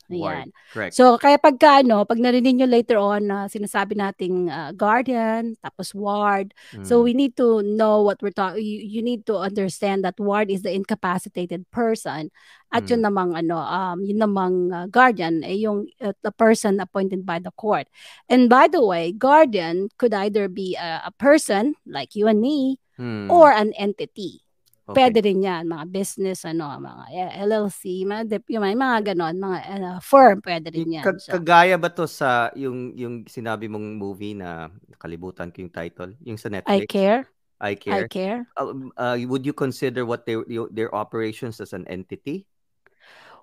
[0.08, 0.56] Ayan.
[0.72, 0.96] Correct.
[0.96, 5.60] So, kaya pagka, ano, pag narinig nyo later on na uh, sinasabi nating uh, guardian,
[5.60, 6.88] tapos ward, mm.
[6.88, 10.48] so we need to know what we're talking, you, you need to understand that ward
[10.48, 12.32] is the incapacitated person.
[12.72, 12.96] At mm.
[12.96, 17.40] yun namang, ano, um, yun namang uh, guardian, eh, yung uh, the person appointed by
[17.40, 17.92] the court.
[18.32, 22.80] And by the way, guardian could either be a, a person, like you and me,
[22.96, 23.28] mm.
[23.28, 24.47] or an entity.
[24.88, 25.04] Okay.
[25.04, 27.12] Pwede rin yan, mga business, ano, mga
[27.44, 31.04] LLC, mga, yung may mga ganon, mga uh, firm, pwede rin yan.
[31.20, 31.36] So.
[31.36, 36.40] Kagaya ba to sa yung yung sinabi mong movie na kalibutan ko yung title, yung
[36.40, 36.88] sa Netflix?
[36.88, 37.22] I Care?
[37.60, 37.94] I Care.
[37.94, 38.40] I Care.
[38.56, 40.40] Uh, uh, would you consider what they,
[40.72, 42.48] their operations as an entity?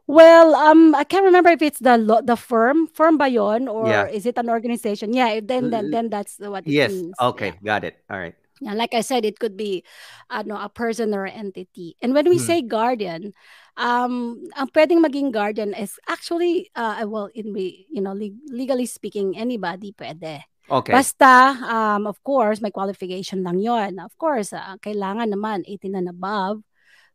[0.06, 4.08] Well, um, I can't remember if it's the the firm, firm ba yon, or yeah.
[4.08, 5.12] is it an organization?
[5.12, 6.92] Yeah, then then, then that's what it yes.
[6.92, 7.16] means.
[7.16, 7.64] Okay, yeah.
[7.64, 7.96] got it.
[8.08, 8.36] All right.
[8.60, 9.82] Yeah, like I said, it could be
[10.30, 11.96] ano, a person or an entity.
[12.02, 12.46] And when we hmm.
[12.46, 13.34] say guardian,
[13.76, 19.92] um, ang pwedeng maging guardian is actually, uh, well, in you know, legally speaking, anybody
[19.98, 20.46] pwede.
[20.70, 20.92] Okay.
[20.92, 23.98] Basta, um, of course, may qualification lang yon.
[23.98, 26.62] Of course, uh, kailangan naman 18 and above.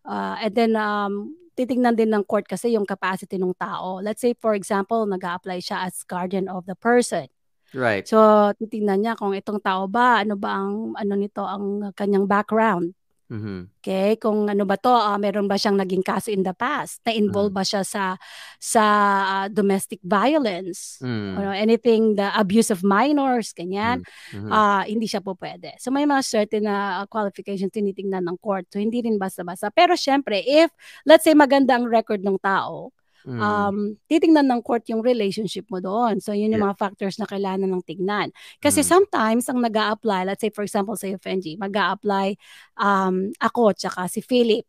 [0.06, 4.00] Uh, and then, um, titingnan din ng court kasi yung capacity ng tao.
[4.00, 7.28] Let's say, for example, nag apply siya as guardian of the person.
[7.74, 8.06] Right.
[8.08, 8.18] So,
[8.58, 12.98] titingnan niya kung itong tao ba, ano ba ang ano nito ang kanyang background.
[13.30, 13.60] Mm-hmm.
[13.78, 16.98] Okay, kung ano ba to, uh, meron ba siyang naging kaso in the past?
[17.06, 17.62] Na-involve mm-hmm.
[17.62, 18.18] ba siya sa
[18.58, 18.84] sa
[19.22, 20.98] uh, domestic violence?
[20.98, 21.38] Mm-hmm.
[21.38, 24.02] Or anything the abuse of minors, ganyan.
[24.34, 24.50] Mm-hmm.
[24.50, 25.78] Uh, hindi siya po pwede.
[25.78, 28.66] So may mga certain na uh, qualifications tinitingnan ng court.
[28.74, 29.70] So hindi rin basta-basta.
[29.70, 30.74] Pero syempre, if
[31.06, 32.90] let's say maganda ang record ng tao,
[33.30, 33.38] Mm.
[33.38, 33.78] Um,
[34.10, 36.18] titingnan ng court yung relationship mo doon.
[36.18, 36.74] So, yun yung yeah.
[36.74, 38.34] mga factors na kailangan ng tignan.
[38.58, 38.90] Kasi mm.
[38.90, 42.34] sometimes, ang nag apply let's say for example sa Fenji, mag apply
[42.82, 44.66] um, ako tsaka si Philip.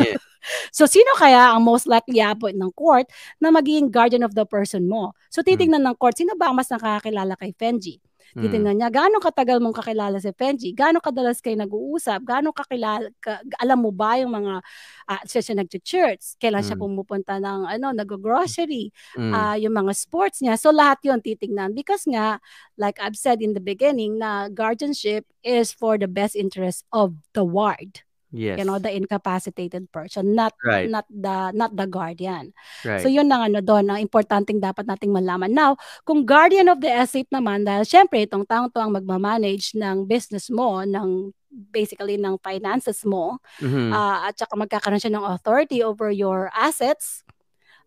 [0.00, 0.16] yeah.
[0.72, 3.04] So, sino kaya ang most likely appoint ng court
[3.44, 5.12] na magiging guardian of the person mo?
[5.28, 5.52] So, mm.
[5.52, 5.88] titingnan mm.
[5.92, 8.00] ng court, sino ba ang mas nakakakilala kay Fenji?
[8.36, 10.70] Titingnan niya, gaano katagal mong kakilala si Fenji?
[10.70, 12.22] Gaano kadalas kayo nag-uusap?
[12.22, 14.62] Gaano kakilala, ka, alam mo ba yung mga,
[15.10, 16.38] uh, siya siya nag-church?
[16.38, 16.68] Kailan mm.
[16.70, 18.94] siya pumupunta ng, ano, nag-grocery?
[19.18, 19.32] Mm.
[19.34, 20.54] Uh, yung mga sports niya.
[20.54, 21.74] So, lahat yon titingnan.
[21.74, 22.38] Because nga,
[22.78, 27.42] like I've said in the beginning, na guardianship is for the best interest of the
[27.42, 28.04] ward.
[28.30, 28.62] Yes.
[28.62, 30.86] You know, the incapacitated person, not right.
[30.86, 32.54] not the not the guardian.
[32.86, 33.02] Right.
[33.02, 35.50] So yun ang ano doon, ang importanteng dapat nating malaman.
[35.50, 35.74] Now,
[36.06, 40.46] kung guardian of the estate naman, dahil syempre itong taong to ang magmamanage ng business
[40.46, 41.34] mo, ng
[41.74, 43.90] basically ng finances mo, mm-hmm.
[43.90, 47.26] uh, at saka magkakaroon siya ng authority over your assets,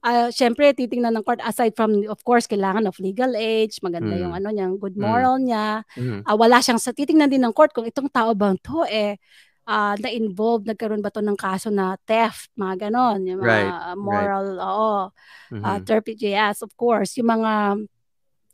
[0.03, 4.21] uh, syempre titingnan ng court aside from of course kailangan of legal age, maganda mm.
[4.27, 5.03] yung ano niya, good mm.
[5.07, 5.43] moral mm.
[5.47, 5.67] niya.
[5.95, 6.19] Mm.
[6.27, 9.15] Uh, wala siyang sa titingnan din ng court kung itong tao bang to eh
[9.67, 14.45] uh, na-involved, nagkaroon ba to ng kaso na theft, mga ganon, yung mga right, moral,
[14.55, 14.63] right.
[14.67, 14.93] oo,
[15.53, 15.63] mm-hmm.
[15.63, 17.51] uh, TRPJS, of course, yung mga,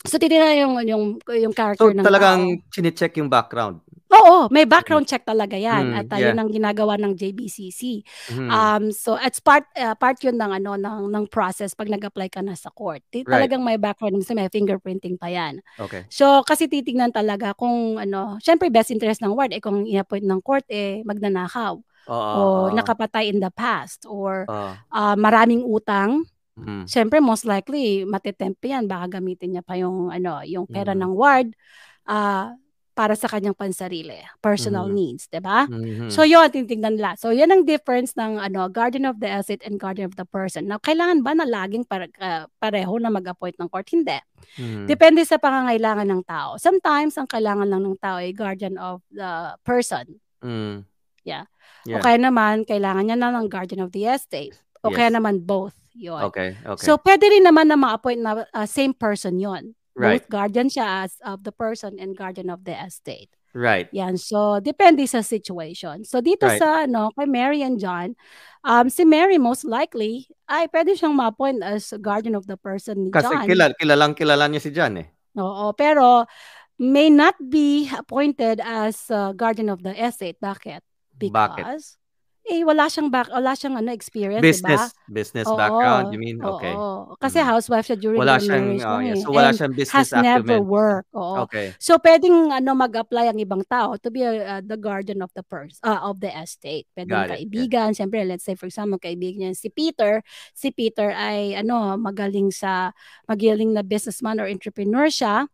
[0.05, 2.65] so titignan yung, yung, yung character so, ng talagang tao.
[2.71, 3.81] chinecheck yung background.
[4.09, 6.33] Oo, may background check talaga 'yan mm, at uh, yeah.
[6.33, 8.01] 'yun ang ginagawa ng JBCC.
[8.33, 8.49] Mm.
[8.49, 12.41] Um so it's part uh, part 'yun ng ano ng ng process pag nag-apply ka
[12.41, 13.05] na sa court.
[13.13, 13.45] T- right.
[13.45, 15.61] Talagang may background kasi may fingerprinting pa 'yan.
[15.77, 16.09] Okay.
[16.09, 20.41] So kasi titingnan talaga kung ano, syempre best interest ng ward eh kung i-appoint ng
[20.41, 21.77] court eh magnanakaw.
[22.09, 22.41] Uh, o
[22.73, 26.25] nakapatay in the past or uh, uh, maraming utang.
[26.57, 26.89] Mm.
[26.89, 31.01] Syempre most likely matitempt 'yan baka gamitin niya pa yung ano, yung pera mm.
[31.05, 31.53] ng ward.
[32.09, 32.57] Uh,
[32.99, 34.99] para sa kanyang pansarili, personal mm-hmm.
[34.99, 35.63] needs, 'di ba?
[35.71, 36.11] Mm-hmm.
[36.11, 37.15] So 'yun titingnan nila.
[37.15, 40.67] So 'yan ang difference ng ano, guardian of the estate and guardian of the person.
[40.67, 43.87] Now, kailangan ba na laging para, uh, pareho na mag-appoint ng court?
[43.87, 44.19] Hindi.
[44.59, 44.85] Mm-hmm.
[44.91, 46.59] Depende sa pangangailangan ng tao.
[46.59, 50.19] Sometimes ang kailangan lang ng tao ay guardian of the person.
[50.43, 50.83] Mm.
[51.23, 51.47] Yeah.
[51.87, 51.99] yeah.
[51.99, 54.59] O kaya naman kailangan niya na ng guardian of the estate.
[54.83, 54.99] O yes.
[54.99, 55.79] kaya naman both.
[55.95, 56.31] Yun.
[56.31, 56.83] Okay, okay.
[56.83, 59.75] So pwede rin naman na ma-appoint na uh, same person 'yon.
[59.99, 60.23] Right.
[60.23, 63.35] Both guardian siya as of the person and guardian of the estate.
[63.51, 63.91] Right.
[63.91, 64.15] Yan.
[64.15, 66.07] So, depende sa situation.
[66.07, 66.61] So, dito right.
[66.61, 68.15] sa, ano, kay Mary and John,
[68.63, 73.11] um, si Mary most likely, ay pwede siyang ma-appoint as guardian of the person ni
[73.11, 73.43] Kasi John.
[73.43, 75.07] Kasi kilala, kilalang kilala niya si John eh.
[75.35, 75.73] Oo.
[75.75, 76.29] Pero,
[76.79, 80.39] may not be appointed as uh, guardian of the estate.
[80.39, 80.79] Bakit?
[81.19, 81.98] Because, Bakit?
[82.47, 85.13] Eh wala siyang back wala siyang ano experience, business, diba?
[85.13, 86.37] Business oo, background, you mean?
[86.39, 86.73] Okay.
[86.73, 87.13] Oo.
[87.19, 87.45] Kasi mm.
[87.45, 89.17] housewife siya during wala siyang, marriage oh, yeah.
[89.19, 90.25] So wala siyang business has acumen.
[90.25, 91.11] never worked.
[91.13, 91.45] Oo.
[91.45, 91.75] Okay.
[91.77, 95.77] So pwedeng ano mag-apply ang ibang tao to be uh, the guardian of the person
[95.85, 96.89] uh, of the estate.
[96.97, 100.25] Pwedeng kaibigan, siyempre let's say for example kaibigan niya si Peter,
[100.55, 102.95] si Peter ay ano magaling sa
[103.29, 105.45] magaling na businessman or entrepreneur siya.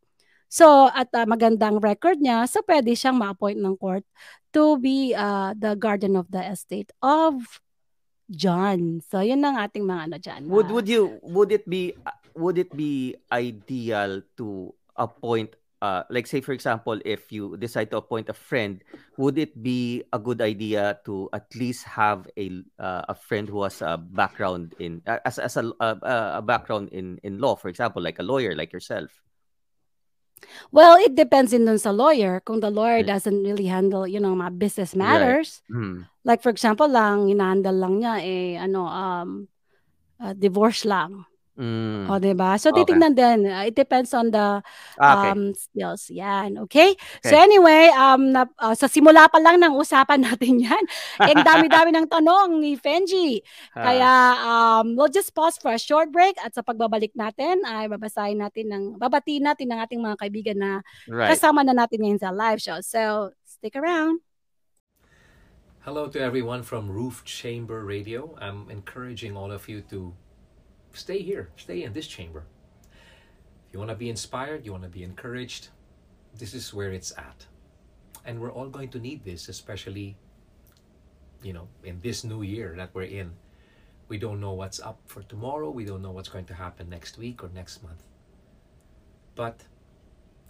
[0.49, 4.05] So, at uh, magandang record niya, so pwede siyang ma-appoint ng court
[4.53, 7.59] to be uh, the guardian of the estate of
[8.31, 9.01] John.
[9.03, 10.41] So, yun ang ating mga ano dyan.
[10.47, 11.93] Would, would you, would it be,
[12.33, 17.97] would it be ideal to appoint uh, like say for example if you decide to
[17.97, 18.83] appoint a friend
[19.17, 23.61] would it be a good idea to at least have a uh, a friend who
[23.63, 27.69] has a background in uh, as, as a, a, a background in in law for
[27.69, 29.24] example like a lawyer like yourself
[30.71, 32.41] Well, it depends in dun sa lawyer.
[32.41, 35.61] Kung the lawyer doesn't really handle, you know, mga business matters.
[35.69, 35.77] Right.
[35.77, 35.97] Mm.
[36.25, 39.29] Like for example lang, hinahandle lang niya eh ano um
[40.17, 41.25] uh, divorce lang.
[41.55, 42.11] Mm.
[42.11, 42.59] O, diba?
[42.59, 43.23] So, titingnan okay.
[43.23, 43.39] din.
[43.47, 44.59] Uh, it depends on the
[44.99, 45.31] ah, okay.
[45.31, 46.11] um, skills.
[46.11, 46.59] Yan.
[46.67, 46.99] Okay?
[46.99, 47.31] okay?
[47.31, 50.83] So, anyway, um, na, uh, sa simula pa lang ng usapan natin yan,
[51.23, 53.39] eh, dami-dami ng tanong ni Fenji.
[53.71, 58.43] Kaya, um, we'll just pause for a short break at sa pagbabalik natin, ay babasahin
[58.43, 60.71] natin ng, babatiin natin ng ating mga kaibigan na
[61.07, 61.31] right.
[61.31, 62.83] kasama na natin ngayon sa live show.
[62.83, 64.19] So, stick around.
[65.87, 68.35] Hello to everyone from Roof Chamber Radio.
[68.41, 70.17] I'm encouraging all of you to
[70.95, 72.43] stay here, stay in this chamber.
[73.67, 75.69] If you want to be inspired, you want to be encouraged,
[76.37, 77.45] this is where it's at.
[78.25, 80.17] And we're all going to need this, especially,
[81.43, 83.31] you know, in this new year that we're in.
[84.07, 85.69] We don't know what's up for tomorrow.
[85.69, 88.03] We don't know what's going to happen next week or next month.
[89.35, 89.61] But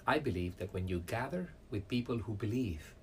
[0.07, 2.93] I believe that when you gather with people who believe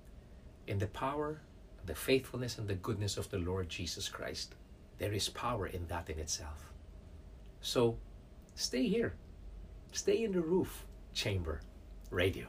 [0.67, 1.41] in the power,
[1.85, 4.55] the faithfulness, and the goodness of the Lord Jesus Christ,
[4.97, 6.72] there is power in that in itself.
[7.63, 7.97] So
[8.55, 9.15] stay here.
[9.93, 11.61] Stay in the roof chamber
[12.11, 12.47] radio.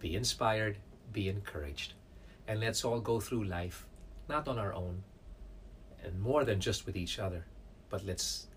[0.00, 0.78] Be inspired,
[1.12, 1.92] be encouraged.
[2.48, 3.86] And let's all go through life,
[4.28, 5.04] not on our own,
[6.02, 7.44] and more than just with each other,
[7.90, 8.48] but let's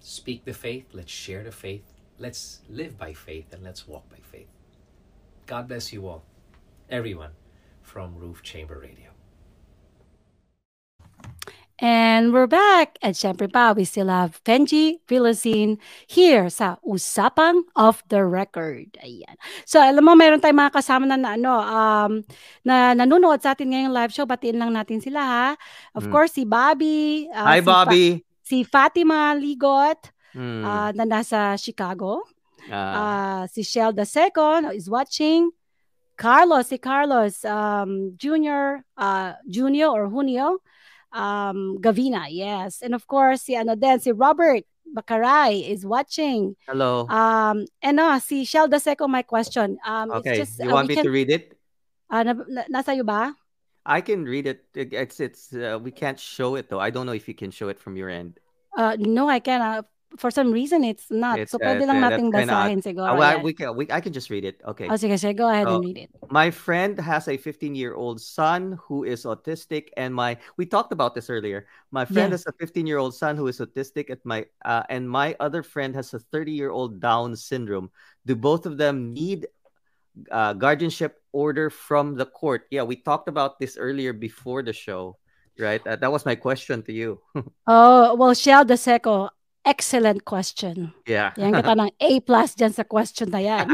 [0.00, 4.18] speak the faith, let's share the faith, let's live by faith, and let's walk by
[4.22, 4.48] faith.
[5.46, 6.24] God bless you all,
[6.88, 7.32] everyone
[7.82, 9.11] from Roof Chamber Radio.
[11.82, 12.94] And we're back.
[13.02, 18.94] At syempre pa, we still have Fenji Philistine here sa Usapang of the Record.
[19.02, 19.34] Ayan.
[19.66, 22.12] So, alam mo, mayroon tayong mga kasama na, na ano, um,
[22.62, 24.22] na nanonood sa atin ngayong live show.
[24.22, 25.48] Batiin lang natin sila, ha?
[25.98, 26.12] Of mm.
[26.14, 27.26] course, si Bobby.
[27.34, 28.04] Uh, Hi, si Bobby.
[28.14, 30.62] Fa- si Fatima Ligot mm.
[30.62, 32.22] uh, na nasa Chicago.
[32.70, 32.78] Uh.
[32.78, 35.50] Uh, si Shell the Second is watching.
[36.14, 40.62] Carlos, si Carlos um, Junior, uh, Junior or Junio
[41.12, 42.82] um, Gavina, yes.
[42.82, 46.56] And of course, si ano din, si Robert Bakaray is watching.
[46.66, 47.06] Hello.
[47.08, 49.78] Um, and uh, si Shelda Seco, my question.
[49.86, 51.56] Um, okay, it's just, you uh, want me can, to read it?
[52.10, 53.34] Uh, na, na, nasa iyo ba?
[53.84, 54.64] I can read it.
[54.74, 56.78] It's it's uh, we can't show it though.
[56.78, 58.38] I don't know if you can show it from your end.
[58.76, 59.82] Uh, no, I can.
[60.12, 61.38] Uh, for some reason it's not.
[61.38, 63.12] It's, so pwede uh, lang nating basahin siguro.
[63.12, 64.60] Uh, well, we can, we, I can just read it.
[64.66, 64.88] Okay.
[64.88, 65.36] Oh, sige, sige.
[65.36, 66.10] Go ahead uh, and read it.
[66.30, 71.30] My friend has a 15-year-old son who is autistic and my we talked about this
[71.30, 71.66] earlier.
[71.90, 75.62] My friend has a 15-year-old son who is autistic at my uh, and my other
[75.62, 77.90] friend has a 30-year-old Down syndrome.
[78.26, 79.46] Do both of them need
[80.30, 82.68] uh, guardianship order from the court?
[82.70, 85.16] Yeah, we talked about this earlier before the show
[85.58, 85.84] right?
[85.86, 87.20] Uh, that was my question to you.
[87.66, 89.28] oh, well, Shell Deseco,
[89.62, 90.90] Excellent question.
[91.06, 91.30] Yeah.
[91.38, 93.70] Yan kita ng A plus dyan sa question na yan.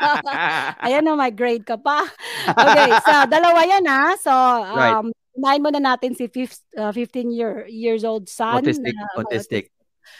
[0.84, 2.04] Ayan na, may grade ka pa.
[2.44, 4.12] Okay, so dalawa yan ha.
[4.20, 4.34] So,
[4.76, 5.16] um, right.
[5.40, 8.60] nine mo na natin si 15, uh, 15 year, years old son.
[8.60, 8.92] Autistic.
[8.92, 9.64] Na, autistic.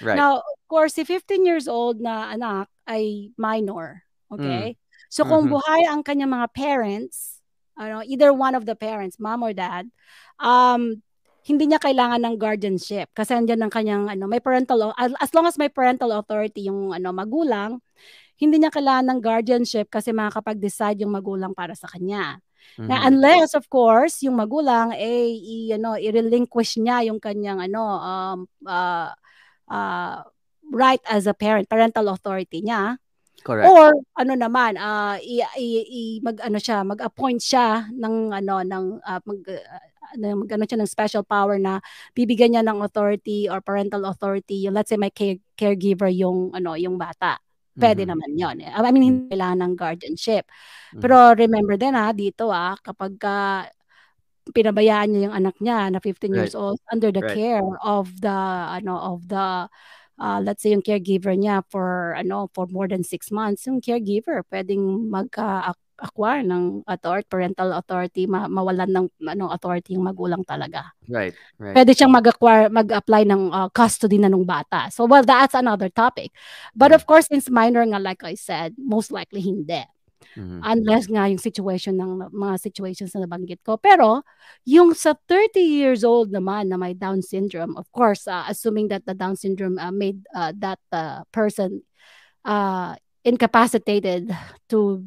[0.00, 0.16] Right.
[0.16, 4.00] Now, of course, si 15 years old na anak ay minor.
[4.32, 4.72] Okay?
[4.72, 4.80] Mm.
[5.12, 5.60] So kung mm-hmm.
[5.60, 7.44] buhay ang kanyang mga parents,
[7.76, 9.92] ano, either one of the parents, mom or dad,
[10.40, 11.04] um,
[11.46, 15.54] hindi niya kailangan ng guardianship kasi andyan ang kanyang ano, may parental as long as
[15.54, 17.78] may parental authority yung ano magulang,
[18.34, 22.42] hindi niya kailangan ng guardianship kasi makakapag-decide yung magulang para sa kanya.
[22.74, 22.90] Mm-hmm.
[22.90, 28.38] Na unless of course yung magulang eh i, ano i-relinquish niya yung kanyang ano um
[28.66, 29.14] uh,
[29.70, 30.18] uh,
[30.74, 32.98] right as a parent, parental authority niya.
[33.46, 33.70] Correct.
[33.70, 38.84] Or ano naman, uh, i, i, i mag ano siya, mag-appoint siya ng ano ng
[38.98, 39.78] uh, mag uh,
[40.14, 41.82] ano siya ng special power na
[42.14, 44.66] bibigyan niya ng authority or parental authority.
[44.66, 47.40] Yung let's say may care, caregiver yung ano yung bata.
[47.76, 48.12] Pwede mm-hmm.
[48.12, 48.56] naman 'yon.
[48.64, 50.48] I mean, hindi kailangan ng guardianship.
[50.48, 51.00] Mm-hmm.
[51.02, 53.68] Pero remember din ha, dito ah, kapag ka
[54.54, 56.36] pinabayaan niya yung anak niya na 15 right.
[56.38, 57.34] years old under the right.
[57.34, 58.38] care of the
[58.70, 59.66] ano of the
[60.20, 64.42] uh, let's say yung caregiver niya for ano for more than six months, yung caregiver
[64.52, 65.10] pwedeng
[65.96, 70.92] mag-acquire ng authority, parental authority, ma- mawalan ng ano authority yung magulang talaga.
[71.08, 71.72] Right, right.
[71.72, 74.92] Pwede siyang mag-acquire, mag-apply ng uh, custody na nung bata.
[74.92, 76.36] So well, that's another topic.
[76.76, 77.00] But yeah.
[77.00, 79.80] of course, since minor nga like I said, most likely hindi.
[80.36, 80.60] Mm-hmm.
[80.60, 83.80] Unless nga yung situation ng mga situations na nabanggit ko.
[83.80, 84.20] Pero
[84.68, 89.08] yung sa 30 years old naman na may Down syndrome, of course, uh, assuming that
[89.08, 91.80] the Down syndrome uh, made uh, that uh, person
[92.44, 94.28] uh, incapacitated
[94.70, 95.02] to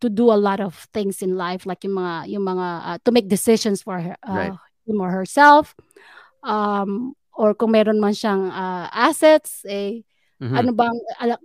[0.00, 3.10] to do a lot of things in life like yung mga yung mga uh, to
[3.12, 4.56] make decisions for her, uh, right.
[4.86, 5.74] him or herself
[6.44, 10.04] um or kung meron man siyang uh, assets eh
[10.42, 10.58] Mm-hmm.
[10.60, 10.98] Ano bang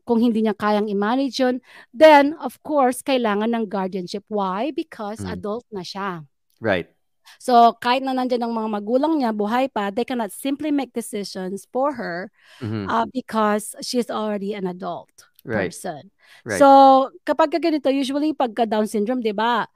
[0.03, 1.62] kung hindi niya kayang i-manage yun,
[1.93, 4.25] then of course kailangan ng guardianship.
[4.27, 4.73] Why?
[4.73, 5.39] Because mm-hmm.
[5.39, 6.25] adult na siya.
[6.57, 6.89] Right.
[7.38, 11.69] So kahit na nandiyan ang mga magulang niya buhay pa, they cannot simply make decisions
[11.69, 12.89] for her mm-hmm.
[12.89, 15.69] uh, because she's already an adult right.
[15.69, 16.12] person.
[16.43, 16.60] Right.
[16.60, 16.67] So
[17.23, 19.67] kapag ganito, usually pagka Down syndrome, 'di ba?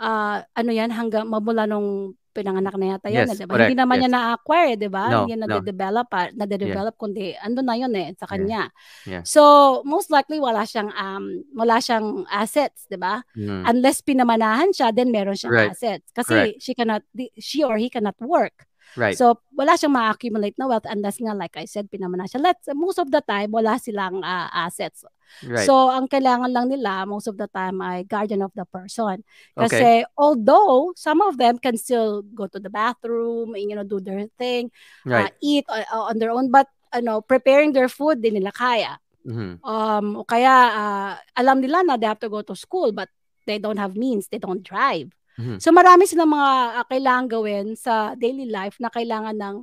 [0.00, 3.54] Uh, ano 'yan hanggang mamula nung pinanganak na yata yun, yes, eh, 'di ba?
[3.58, 4.02] Hindi naman yes.
[4.06, 5.04] niya na-acquire, 'di ba?
[5.10, 5.58] No, Hindi na no.
[5.60, 6.06] develop
[6.38, 7.02] na-develop yeah.
[7.02, 8.70] kundi ando na yun eh sa kanya.
[9.04, 9.20] Yeah.
[9.20, 9.22] Yeah.
[9.26, 9.42] So,
[9.82, 13.26] most likely wala siyang um wala siyang assets, 'di ba?
[13.34, 13.66] Mm.
[13.66, 15.72] Unless pinamanahan siya, then meron siyang right.
[15.74, 16.14] assets.
[16.14, 16.62] Kasi Correct.
[16.62, 17.02] she cannot
[17.36, 18.69] she or he cannot work.
[18.96, 19.14] Right.
[19.14, 22.42] So, wala siyang ma-accumulate na wealth unless nga, like I said, pinamana siya.
[22.42, 25.04] Let's, most of the time, wala silang uh, assets.
[25.46, 25.62] Right.
[25.62, 29.22] So, ang kailangan lang nila, most of the time, ay guardian of the person.
[29.54, 29.98] Kasi, okay.
[30.18, 34.74] although, some of them can still go to the bathroom, you know, do their thing,
[35.06, 35.30] right.
[35.30, 38.98] uh, eat uh, on their own, but, ano, preparing their food, din nila kaya.
[39.22, 39.62] Mm-hmm.
[39.62, 43.06] Um, o kaya, uh, alam nila na they have to go to school, but
[43.46, 45.14] they don't have means, they don't drive.
[45.38, 45.58] Mm-hmm.
[45.62, 49.56] So marami silang mga uh, kailangan gawin sa daily life na kailangan ng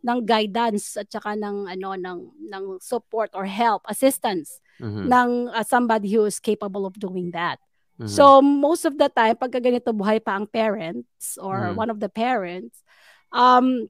[0.00, 5.06] ng guidance at saka ng ano ng ng support or help, assistance mm-hmm.
[5.08, 7.60] ng uh, somebody who is capable of doing that.
[8.00, 8.08] Mm-hmm.
[8.08, 11.76] So most of the time pag ganito buhay pa ang parents or mm-hmm.
[11.76, 12.80] one of the parents
[13.28, 13.86] um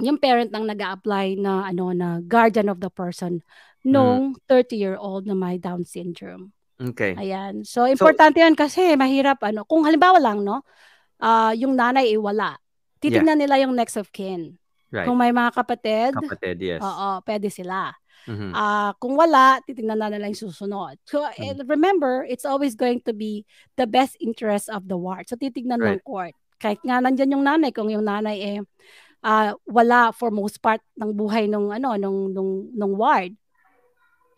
[0.00, 3.42] yung parent nang nag-apply na ano na guardian of the person
[3.82, 4.50] nung mm-hmm.
[4.50, 6.54] 30 year old na may down syndrome.
[6.90, 7.14] Okay.
[7.14, 7.62] Ayan.
[7.62, 9.62] So, importante so, yan kasi mahirap ano.
[9.62, 10.66] Kung halimbawa lang, no,
[11.22, 12.58] uh, yung nanay ay wala.
[12.98, 13.42] Titingnan yeah.
[13.46, 14.58] nila yung next of kin.
[14.92, 15.08] Right.
[15.08, 16.82] Kung may mga kapatid, kapatid, yes.
[16.84, 17.96] Oo, pwede sila.
[18.28, 18.52] Mm-hmm.
[18.54, 21.00] Uh, kung wala, titingnan na nila yung susunod.
[21.08, 21.64] So, mm-hmm.
[21.64, 23.48] remember, it's always going to be
[23.80, 25.26] the best interest of the ward.
[25.26, 25.98] So, titignan right.
[25.98, 26.36] ng court.
[26.60, 28.60] Kahit nga nandyan yung nanay, kung yung nanay eh,
[29.24, 33.32] uh, wala for most part ng buhay nung ano nung nung nung ward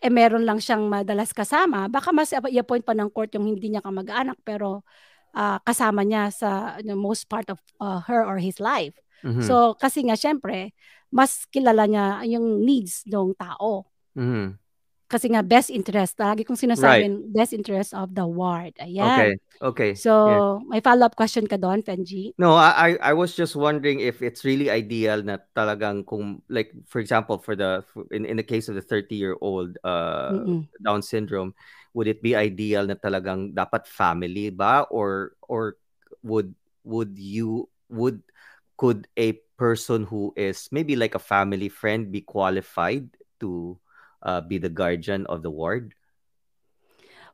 [0.04, 3.80] eh meron lang siyang madalas kasama, baka mas i-appoint pa ng court yung hindi niya
[3.80, 4.84] kamag-anak pero
[5.32, 8.92] uh, kasama niya sa you know, most part of uh, her or his life.
[9.24, 9.48] Mm-hmm.
[9.48, 10.76] So kasi nga syempre,
[11.08, 13.88] mas kilala niya yung needs ng tao.
[14.12, 14.60] Mm-hmm.
[15.04, 17.20] Kasi nga best interest, lagi kong sinasabi right.
[17.30, 18.72] best interest of the ward.
[18.80, 19.04] Ayan.
[19.04, 19.32] Okay.
[19.64, 19.92] Okay.
[19.94, 20.50] So, yeah.
[20.68, 22.34] may follow-up question ka doon, Fenji?
[22.36, 26.98] No, I I was just wondering if it's really ideal na talagang kung like for
[26.98, 30.66] example for the in in the case of the 30-year-old uh Mm-mm.
[30.82, 31.54] Down syndrome,
[31.94, 35.78] would it be ideal na talagang dapat family ba or or
[36.26, 38.20] would would you would
[38.76, 43.06] could a person who is maybe like a family friend be qualified
[43.38, 43.78] to
[44.24, 45.94] uh, be the guardian of the ward?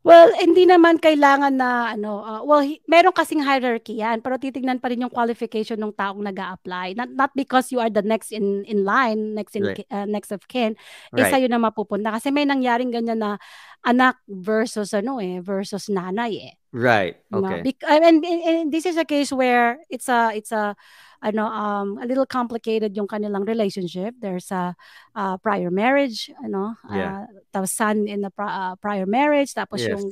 [0.01, 4.81] Well, hindi naman kailangan na ano, uh, well, hi- meron kasing hierarchy 'yan, pero titingnan
[4.81, 6.97] pa rin yung qualification ng taong nag-a-apply.
[6.97, 9.85] Not not because you are the next in in line, next in Right.
[9.93, 11.29] uh, next of kin, eh Right.
[11.29, 13.37] sa'yo na mapupunta kasi may nangyaring ganyan na
[13.85, 16.55] anak versus ano eh, versus nanay eh.
[16.73, 17.21] Right.
[17.29, 17.61] Okay.
[17.61, 20.73] Bec- and, and, and this is a case where it's a it's a
[21.21, 24.17] ano um a little complicated yung kanilang relationship.
[24.19, 24.73] There's a
[25.15, 27.25] uh, prior marriage, ano, Yeah.
[27.25, 29.93] uh, tapos son in a pri- uh, prior marriage, tapos Yes.
[29.93, 30.05] yung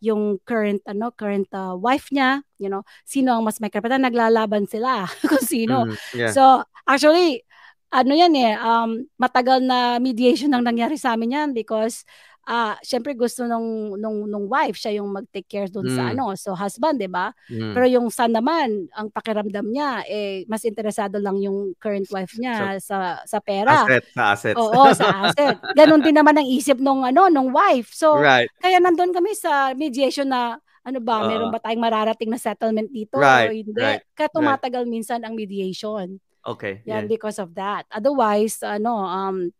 [0.00, 4.68] yung current ano current uh, wife niya you know sino ang mas may karapatan naglalaban
[4.68, 6.32] sila kung sino mm, yeah.
[6.36, 7.40] so actually
[7.88, 12.04] ano yan eh um matagal na mediation ang nangyari sa amin yan because
[12.46, 16.12] ah, syempre gusto nung nung nung wife siya yung mag-take care doon sa hmm.
[16.14, 17.34] ano, so husband, 'di ba?
[17.50, 17.74] Mm.
[17.74, 22.78] Pero yung son naman, ang pakiramdam niya eh mas interesado lang yung current wife niya
[22.78, 23.82] so, sa sa pera.
[23.82, 24.56] Asset, sa assets.
[24.56, 25.58] Oo, sa asset.
[25.78, 27.90] Ganon din naman ang isip nung ano, nung wife.
[27.90, 28.46] So right.
[28.62, 32.86] kaya nandoon kami sa mediation na ano ba, uh, meron ba tayong mararating na settlement
[32.94, 33.74] dito right, o hindi?
[33.74, 34.94] Right, Kaya tumatagal right.
[34.94, 36.22] minsan ang mediation.
[36.46, 36.86] Okay.
[36.86, 37.10] Yan yeah.
[37.10, 37.90] because of that.
[37.90, 39.50] Otherwise, ano, um,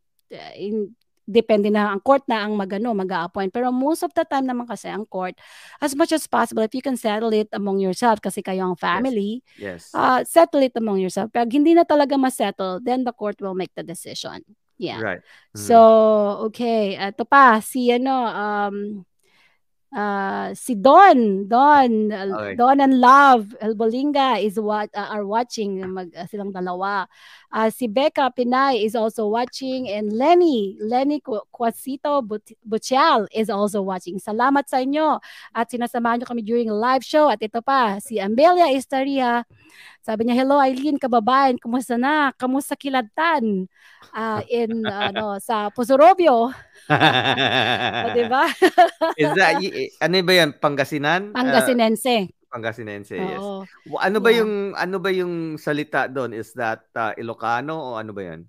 [0.55, 0.95] in,
[1.27, 4.87] depende na ang court na ang magano mag-appoint pero most of the time naman kasi
[4.87, 5.35] ang court
[5.83, 9.43] as much as possible if you can settle it among yourself kasi kayo ang family
[9.59, 9.95] yes, yes.
[9.95, 13.74] Uh, settle it among yourself pag hindi na talaga ma-settle then the court will make
[13.74, 14.39] the decision
[14.79, 15.66] yeah right mm-hmm.
[15.66, 15.77] so
[16.47, 18.77] okay ito pa si ano um
[19.97, 22.55] uh, si Don, Don, okay.
[22.55, 27.09] Don and Love Elbolinga is what uh, are watching mag uh, silang dalawa.
[27.57, 32.21] Uh, si Becca Pinay is also watching and Lenny, Lenny Quasito
[32.61, 34.21] Butial is also watching.
[34.21, 35.17] Salamat sa inyo
[35.57, 39.49] at sinasamahan nyo kami during live show at ito pa si Amelia Estaria
[40.07, 42.31] sabi niya, hello Eileen, kababayan, kumusta na?
[42.39, 43.67] Kamusta kilatan?
[44.15, 46.47] Uh, in, ano, sa Pusurobio.
[48.07, 48.47] o, diba?
[49.19, 49.59] Is that,
[49.99, 50.55] ano ba yan?
[50.63, 51.35] Pangasinan?
[51.35, 52.31] Pangasinense.
[52.31, 53.42] Uh, Pangasinense, yes.
[53.99, 54.40] Ano ba yeah.
[54.40, 56.32] yung ano ba yung salita doon?
[56.32, 58.47] Is that uh, Ilocano o ano ba 'yan?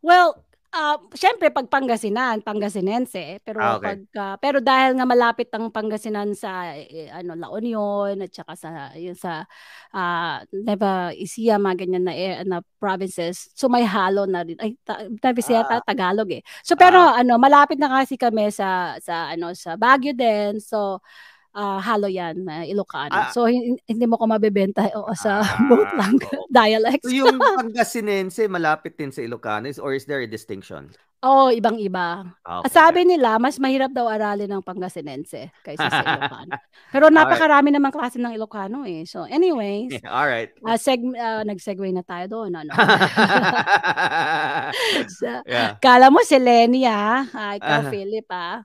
[0.00, 0.36] Well,
[0.74, 3.86] uh, syempre pag Pangasinan, Pangasinense, pero ah, okay.
[3.86, 8.54] pag uh, pero dahil nga malapit ang Pangasinan sa eh, ano La Union at saka
[8.58, 9.46] sa yung sa
[9.94, 14.58] uh, Nueva Ecija mga ganyan na eh, na provinces, so may halo na rin.
[14.58, 15.80] Ay, ta, Nueva Ecija ah.
[15.80, 16.42] Tagalog eh.
[16.66, 17.22] So pero ah.
[17.22, 20.58] ano, malapit na kasi kami sa sa ano sa Baguio din.
[20.58, 20.98] So
[21.54, 23.14] uh, halo yan na uh, Ilocano.
[23.14, 26.18] Ah, so hindi, hindi mo ko mabebenta o sa ah, both lang
[26.50, 27.06] dialects.
[27.06, 30.90] so yung Pangasinense malapit din sa Ilocano or is there a distinction?
[31.24, 32.36] Oo, oh, ibang-iba.
[32.44, 32.68] Ah, okay.
[32.68, 36.52] Sabi nila, mas mahirap daw aralin ng Pangasinense kaysa sa Ilocano.
[36.92, 37.80] Pero napakarami right.
[37.80, 39.08] namang klase ng Ilocano eh.
[39.08, 40.52] So anyways, yeah, all right.
[40.60, 42.52] Uh, seg uh, nag-segue na tayo doon.
[42.52, 42.76] Ano?
[45.16, 45.80] so, yeah.
[45.80, 47.24] Kala mo si Lenny ah.
[47.24, 47.88] Uh, ikaw, uh-huh.
[47.88, 48.60] Philip ah.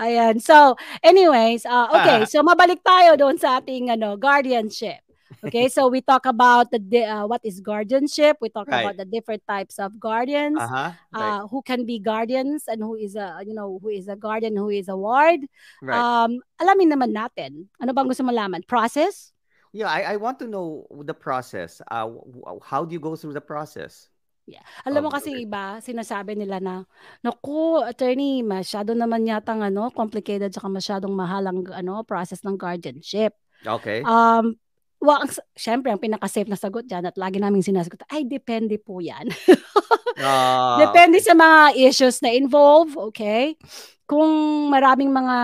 [0.00, 0.40] Ayan.
[0.40, 2.24] So, anyways, uh, okay.
[2.24, 5.05] So, mabalik tayo doon sa ating ano, guardianship.
[5.44, 8.38] Okay, so we talk about the uh, what is guardianship.
[8.40, 8.82] We talk right.
[8.82, 10.92] about the different types of guardians, uh-huh.
[11.12, 11.20] right.
[11.20, 14.56] uh, who can be guardians, and who is a you know who is a guardian,
[14.56, 15.44] who is a ward.
[15.82, 15.96] Right.
[15.96, 17.68] Um, alamin naman natin.
[17.82, 18.64] Ano bang gusto malaman?
[18.64, 19.36] Process?
[19.76, 21.84] Yeah, I, I want to know the process.
[21.90, 22.08] Uh,
[22.64, 24.08] how do you go through the process?
[24.46, 24.62] Yeah.
[24.86, 25.42] Alam mo kasi okay.
[25.42, 26.74] iba, sinasabi nila na,
[27.20, 32.54] naku, attorney, masyado naman yata ng ano, complicated saka masyadong mahal ang ano, process ng
[32.54, 33.34] guardianship.
[33.66, 34.06] Okay.
[34.06, 34.54] Um,
[35.06, 38.98] Well, ang, syempre, ang pinaka-safe na sagot dyan at lagi namin sinasagot, ay, depende po
[38.98, 39.30] yan.
[40.18, 43.54] uh, depende sa mga issues na involve, okay?
[44.06, 44.26] Kung
[44.70, 45.36] maraming mga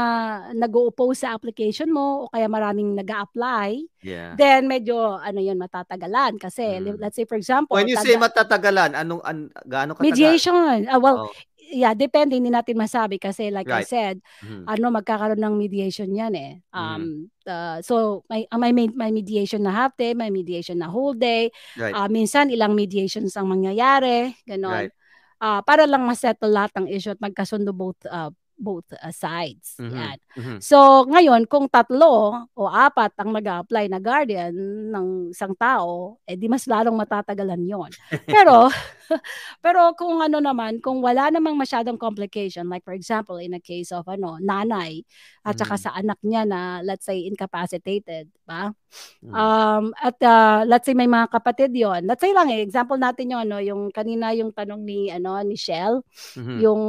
[0.59, 4.39] nag-oppose sa application mo o kaya maraming nag apply yeah.
[4.39, 6.95] then medyo ano yun matatagalan kasi mm.
[7.03, 10.99] let's say for example when you taga- say matatagalan anong an, gaano katagal mediation uh,
[11.03, 11.35] well oh
[11.73, 13.83] yeah, depende, hindi natin masabi kasi like right.
[13.83, 14.69] I said, mm-hmm.
[14.69, 16.53] ano magkakaroon ng mediation 'yan eh.
[16.71, 17.21] Um mm-hmm.
[17.49, 21.49] uh, so may uh, may may mediation na half day, may mediation na whole day.
[21.75, 21.97] Right.
[21.97, 24.87] Uh, minsan ilang mediations ang mangyayari, ganon.
[24.87, 24.93] Right.
[25.43, 28.31] Uh, para lang ma-settle lahat ng issue at magkasundo both uh,
[28.63, 29.75] both uh, sides.
[29.83, 29.99] Mm-hmm.
[29.99, 30.19] Yan.
[30.39, 30.59] Mm-hmm.
[30.63, 34.55] So, ngayon, kung tatlo o apat ang nag apply na guardian
[34.95, 37.91] ng isang tao, eh di mas lalong matatagalan yon.
[38.31, 38.71] Pero,
[39.65, 43.93] pero kung ano naman, kung wala namang masyadong complication, like for example, in a case
[43.93, 45.05] of ano, nanay,
[45.43, 45.91] at saka mm-hmm.
[45.91, 48.71] sa anak niya na, let's say, incapacitated, ba?
[49.25, 49.35] Mm-hmm.
[49.35, 53.33] Um, at uh, let's say may mga kapatid yon Let's say lang, eh, example natin
[53.33, 56.01] yung, ano, yung kanina yung tanong ni, ano, ni Shell,
[56.39, 56.59] mm-hmm.
[56.63, 56.83] yung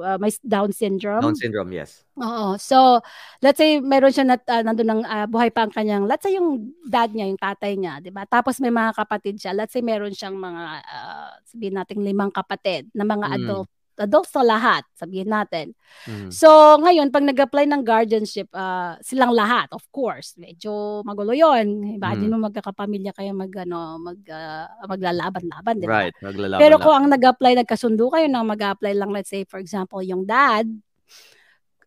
[0.00, 1.22] uh, may Down syndrome syndrome?
[1.26, 1.90] Down syndrome, yes.
[2.22, 2.54] Oo.
[2.60, 3.02] So,
[3.42, 6.38] let's say meron siya na uh, nandun ng uh, buhay pa ang kanyang, let's say
[6.38, 8.22] yung dad niya, yung tatay niya, 'di ba?
[8.30, 9.50] Tapos may mga kapatid siya.
[9.50, 13.36] Let's say meron siyang mga uh, sabihin nating limang kapatid na mga mm.
[13.42, 13.68] adult
[14.00, 15.76] adults na lahat, sabihin natin.
[16.08, 16.32] Mm.
[16.32, 16.48] So,
[16.80, 21.84] ngayon, pag nag-apply ng guardianship, uh, silang lahat, of course, medyo magulo yun.
[22.00, 22.40] Imagine mm.
[22.40, 26.08] mo magkakapamilya kayo mag, ano, mag, uh, maglalaban-laban, di ba?
[26.08, 30.00] Right, maglalaban Pero kung ang nag-apply, nagkasundo kayo na mag-apply lang, let's say, for example,
[30.00, 30.66] yung dad,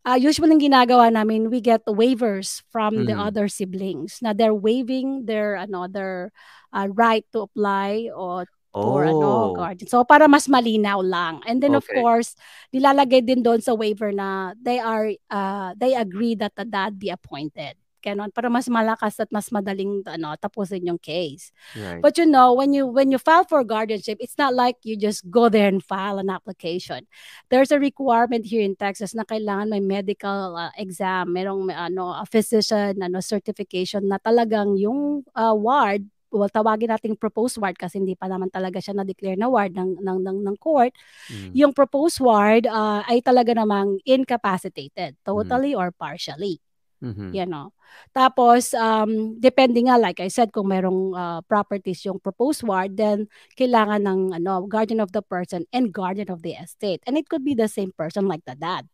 [0.05, 3.07] uh, usually yung ginagawa namin, we get waivers from mm-hmm.
[3.11, 4.19] the other siblings.
[4.21, 6.31] Na they're waiving their another
[6.71, 8.47] uh, right to apply or
[8.81, 9.53] for ano, Oh.
[9.53, 9.87] guardian.
[9.87, 11.45] So para mas malinaw lang.
[11.45, 12.01] And then of Okay.
[12.01, 12.35] course,
[12.73, 17.13] nilalagay din doon sa waiver na they are uh, they agree that the dad be
[17.13, 17.77] appointed.
[18.03, 21.55] Ganon, para mas malakas at mas madaling ano tapusin yung case.
[21.71, 22.03] Right.
[22.03, 25.23] But you know, when you when you file for guardianship, it's not like you just
[25.31, 27.07] go there and file an application.
[27.47, 32.27] There's a requirement here in Texas na kailangan may medical uh, exam, merong ano a
[32.27, 38.17] physician ano certification na talagang yung uh, ward well, tawagin nating proposed ward kasi hindi
[38.17, 40.89] pa naman talaga siya na-declare na ward ng, ng, ng, ng court,
[41.29, 41.53] Mm.
[41.53, 46.57] yung proposed ward uh, ay talaga namang incapacitated, totally or partially
[47.03, 47.35] Mhm.
[47.35, 47.73] you know.
[48.15, 53.27] Tapos, um, depende nga, like I said, kung merong uh, properties yung proposed ward, then
[53.59, 57.01] kailangan ng ano, guardian of the person and guardian of the estate.
[57.05, 58.87] And it could be the same person like the dad,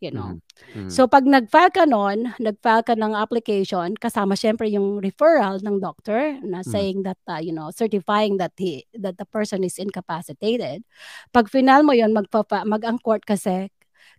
[0.00, 0.40] you know.
[0.74, 0.88] Mhm.
[0.88, 0.90] Mhm.
[0.92, 6.36] So, pag nag-file ka nun, nag-file ka ng application, kasama syempre yung referral ng doctor
[6.44, 10.84] na saying that, uh, you know, certifying that he, that the person is incapacitated.
[11.34, 13.70] Pag final mo yun, magpapa, mag-ang court kasi,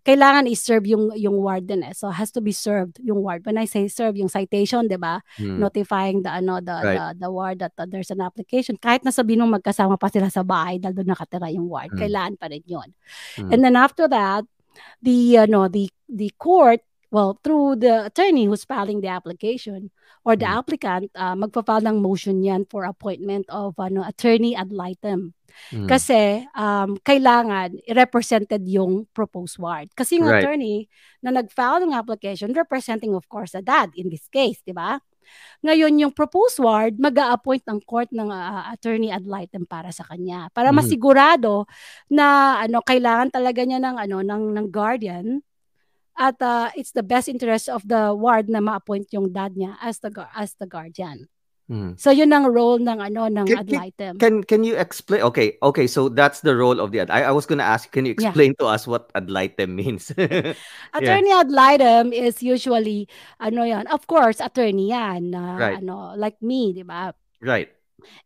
[0.01, 1.93] kailangan i-serve yung yung warden eh.
[1.93, 3.45] So has to be served yung ward.
[3.45, 5.21] When I say serve, yung citation, 'di ba?
[5.37, 5.61] Mm.
[5.61, 6.97] Notifying the ano the, Right.
[6.97, 8.81] the the ward that uh, there's an application.
[8.81, 11.99] Kahit na sabihin mong magkasama pa sila sa bahay dahil doon nakatira yung ward, Mm.
[12.01, 12.89] kailangan pa rin 'yon.
[13.37, 13.49] Mm.
[13.53, 14.49] And then after that,
[15.05, 16.81] the ano the the court
[17.11, 19.91] well through the attorney who's filing the application
[20.25, 20.57] or the Mm.
[20.61, 25.33] applicant uh, magpa-file ng motion yan for appointment of ano attorney ad litem
[25.75, 25.87] Mm.
[25.91, 29.91] kasi um, kailangan represented yung proposed ward.
[29.99, 30.41] Kasi yung Right.
[30.43, 30.87] attorney
[31.19, 34.97] na nag-file ng application, representing of course the dad in this case, di ba?
[35.65, 40.03] Ngayon, yung proposed ward, mag appoint ng court ng ah, attorney ad litem para sa
[40.07, 40.49] kanya.
[40.55, 40.77] Para Mhm.
[40.81, 41.67] masigurado
[42.11, 45.43] na ano kailangan talaga niya ng ano ng ng guardian
[46.17, 49.99] at ah, it's the best interest of the ward na ma-appoint yung dad niya as
[49.99, 51.27] the as the guardian.
[51.71, 51.95] Mm.
[51.95, 54.13] So yun ang role ng ano ng Can- ad can- litem.
[54.19, 55.23] Can can you explain?
[55.31, 55.87] Okay, okay.
[55.87, 57.09] So that's the role of the ad.
[57.09, 57.87] I, I was gonna ask.
[57.95, 58.27] Can you Yeah.
[58.35, 60.11] explain to us what ad litem means?
[60.91, 63.07] Attorney ad litem is usually
[63.39, 65.79] ano yan, of course, attorney yan na Right.
[65.79, 67.15] ano like me, 'di ba?
[67.39, 67.71] right.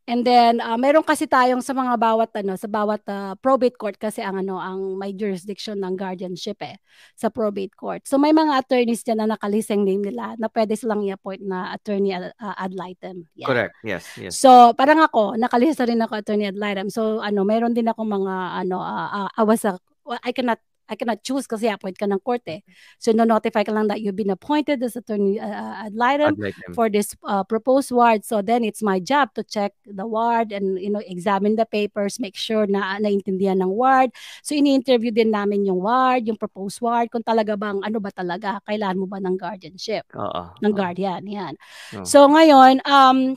[0.07, 3.97] And then ah, meron kasi tayong sa mga bawat ano, sa bawat ah, probate court
[3.99, 6.77] kasi ang ano ang may jurisdiction ng guardianship eh
[7.15, 8.03] sa probate court.
[8.07, 12.15] So may mga attorneys diyan na nakalising name nila na pwede silang i-appoint na attorney
[12.15, 13.27] ad, ah, ad litem.
[13.39, 13.47] Yan.
[13.47, 13.73] Correct.
[13.83, 14.03] Yes.
[14.17, 14.33] Yes.
[14.39, 16.87] So, parang ako, nakalista rin ako attorney ad litem.
[16.87, 20.61] So, ano, meron din ako mga ano ah, ah, I was a well, I cannot
[20.89, 22.61] I cannot choose kasi appoint ka ng court eh.
[23.01, 26.71] So, no-notify ka lang that you've been appointed as attorney uh, ad litem Ad litem.
[26.73, 28.25] for this uh, proposed ward.
[28.25, 32.19] So then it's my job to check the ward and you know examine the papers,
[32.19, 34.11] make sure na naintindihan ng ward.
[34.43, 38.61] So ini-interview din namin yung ward, yung proposed ward kung talaga bang ano ba talaga
[38.69, 40.53] kailangan mo ba ng guardianship Oo.
[40.61, 41.53] ng guardian yan.
[41.97, 42.05] Oo.
[42.05, 43.35] So ngayon um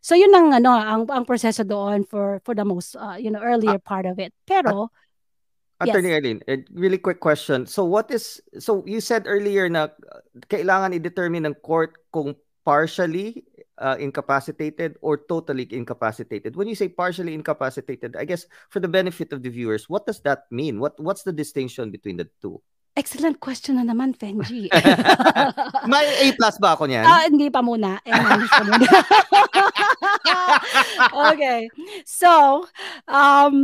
[0.00, 3.42] so yun ang ano ang ang proseso doon for for the most uh, you know
[3.42, 4.32] earlier part of it.
[4.46, 4.88] Pero
[5.80, 6.18] Attorney Yes.
[6.24, 7.66] Eileen, a really quick question.
[7.66, 12.32] So what is so you said earlier na uh, kailangan i-determine ng court kung
[12.64, 13.44] partially
[13.76, 16.56] uh, incapacitated or totally incapacitated.
[16.56, 20.24] When you say partially incapacitated, I guess for the benefit of the viewers, what does
[20.24, 20.80] that mean?
[20.80, 22.64] What what's the distinction between the two?
[22.96, 24.72] excellent question na naman Fenji.
[25.92, 27.04] May A plus ba ako niyan?
[27.04, 28.00] Ah, hindi pa muna.
[28.02, 28.88] Eh, minus pa muna.
[31.36, 31.68] okay.
[32.08, 32.64] So,
[33.06, 33.54] um,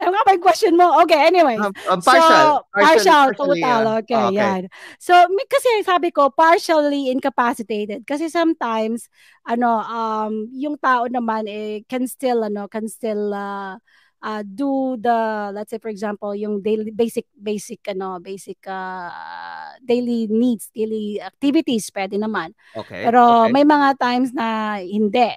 [0.00, 0.96] ano nga ba yung question mo?
[1.04, 1.60] Okay, anyway.
[1.60, 2.64] Um, um, partial.
[2.64, 3.82] So, partial, partially, total.
[3.84, 3.98] ah.
[4.00, 4.62] okay, Ah, yan.
[4.96, 8.08] So, may, kasi sabi ko, partially incapacitated.
[8.08, 9.12] Kasi sometimes,
[9.44, 13.76] ano, um, yung tao naman, eh, can still, ano, can still, uh,
[14.24, 20.28] uh, do the, let's say, for example, yung daily, basic, basic, ano, basic, uh, daily
[20.32, 22.56] needs, daily activities, pwede naman.
[22.76, 23.04] Okay.
[23.04, 23.52] Pero okay.
[23.52, 25.32] may mga times na hindi.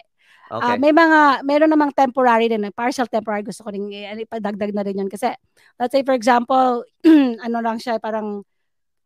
[0.62, 0.78] Ah, okay.
[0.78, 5.10] may mga, meron namang temporary din, partial temporary, gusto ko rin ipadagdag na rin yun.
[5.10, 5.34] Kasi,
[5.82, 6.86] let's say for example,
[7.45, 8.45] ano lang siya, parang,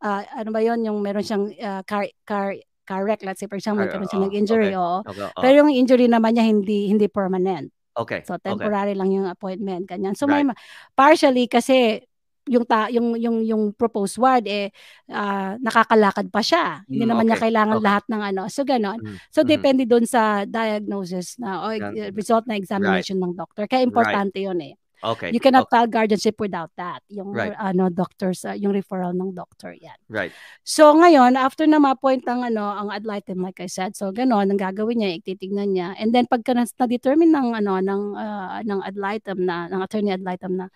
[0.04, 2.52] ah, ano ba yun, yung meron siyang ah, car, car,
[2.84, 4.80] car wreck, let's say for example, magkaroon siya ng oo, injury, okay.
[4.80, 4.98] oo.
[5.08, 5.24] Okay.
[5.24, 7.72] oh, Pero yung injury naman niya, hindi, hindi permanent.
[7.96, 8.20] okay.
[8.28, 8.52] So, okay.
[8.52, 10.12] temporary lang yung appointment, ganyan.
[10.12, 10.44] So, Right.
[10.44, 10.58] may, ma-
[10.92, 12.04] partially kasi,
[12.48, 14.72] yung ta yung yung yung proposed ward eh
[15.12, 16.82] ah, nakakalakad pa siya.
[16.88, 17.86] Hindi Mm, naman niya kailangan okay.
[17.86, 18.42] lahat ng ano.
[18.50, 18.98] So ganon.
[19.00, 19.48] Mm, So mhm.
[19.48, 23.64] depende doon sa diagnosis na o eh, result na examination ng doctor.
[23.70, 24.74] Kaya importante 'yun eh.
[24.98, 25.30] Okay.
[25.30, 25.78] You cannot okay.
[25.78, 27.06] file guardianship without that.
[27.06, 27.54] Yung Right.
[27.54, 29.94] ano doctors uh, yung referral ng doctor 'yan.
[30.10, 30.34] Right.
[30.66, 33.94] So ngayon after na ma-appoint ang ano ang ad litem like I said.
[33.94, 35.94] So ganon ang gagawin niya, ititignan niya.
[35.98, 40.10] And then pagka na- na-determine ng ano ng ah, ng ad litem na ng attorney
[40.10, 40.66] ad litem na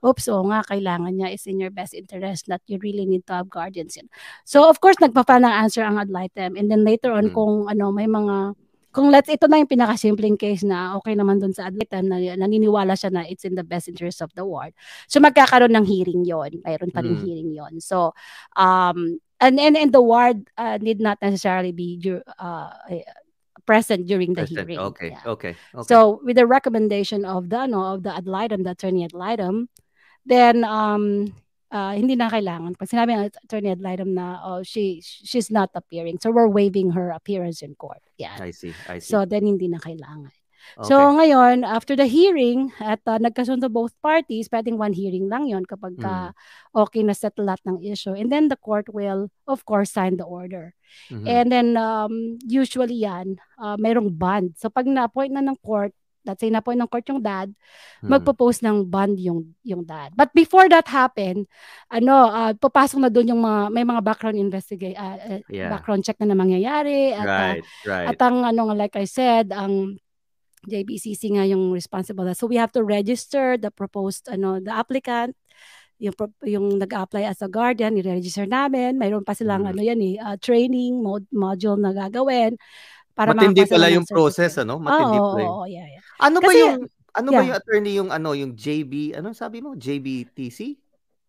[0.00, 3.36] oops, oo nga, kailangan niya is in your best interest that you really need to
[3.36, 3.96] have guardians.
[4.00, 4.08] Yun.
[4.48, 6.56] So, of course, nagpa-file ng answer ang ad litem.
[6.56, 7.34] And then later on, Mm.
[7.36, 8.56] kung ano, may mga
[8.90, 12.98] kung let's ito na yung pinakasimpleng case na okay naman dun sa ad na naniniwala
[12.98, 14.74] siya na it's in the best interest of the ward.
[15.06, 17.22] So magkakaroon ng hearing yon, mayroon pa rin mm.
[17.22, 17.78] hearing yon.
[17.78, 18.12] So
[18.58, 22.02] um and and, and the ward uh, need not necessarily be
[22.38, 22.70] uh,
[23.64, 24.66] present during the present.
[24.66, 24.78] hearing.
[24.92, 25.22] Okay, yeah.
[25.24, 25.86] okay, okay.
[25.86, 29.70] So with the recommendation of the no of the ad litem, the attorney ad litem,
[30.26, 31.30] then um
[31.70, 32.74] uh, hindi na kailangan.
[32.76, 36.18] Pag sinabi ng attorney ad litem na oh, she she's not appearing.
[36.20, 38.02] So we're waiving her appearance in court.
[38.18, 38.36] Yeah.
[38.38, 38.74] I see.
[38.90, 39.10] I see.
[39.10, 40.34] So then hindi na kailangan.
[40.76, 40.92] Okay.
[40.92, 45.64] So ngayon, after the hearing, at uh, nagkasundo both parties, pwedeng one hearing lang yon
[45.64, 46.30] kapag mm.
[46.76, 48.12] okay na settle lahat ng issue.
[48.12, 50.76] And then the court will, of course, sign the order.
[51.08, 51.26] Mm-hmm.
[51.26, 54.60] And then, um, usually yan, uh, mayroong bond.
[54.60, 57.48] So pag na-appoint na ng court, let's say na-appoint ng court yung dad,
[58.04, 58.08] hmm.
[58.12, 60.12] magpo-post ng bond yung yung dad.
[60.12, 61.48] But before that happen,
[61.88, 65.72] ano, uh, papasok na doon yung mga may mga background investigate uh, yeah.
[65.72, 68.06] background check na na mangyayari at right, uh, right.
[68.12, 69.96] at ang ano like I said, ang
[70.68, 72.28] JBCC nga yung responsible.
[72.36, 75.32] So we have to register the proposed ano the applicant
[76.00, 78.96] yung yung nag-apply as a guardian, i-register namin.
[78.96, 79.72] Mayroon pa silang hmm.
[79.72, 82.60] ano yan eh, uh, training mod, module na gagawin
[83.20, 84.80] para Matindi pala yung process, ano?
[84.80, 85.44] Matindi oh, pala.
[85.44, 85.99] Oo, oh, yeah, yeah.
[86.20, 86.76] Ano Kasi, ba yung
[87.10, 87.38] ano yeah.
[87.38, 89.74] ba yung attorney yung ano, yung JB, ano sabi mo?
[89.74, 90.78] JBTC?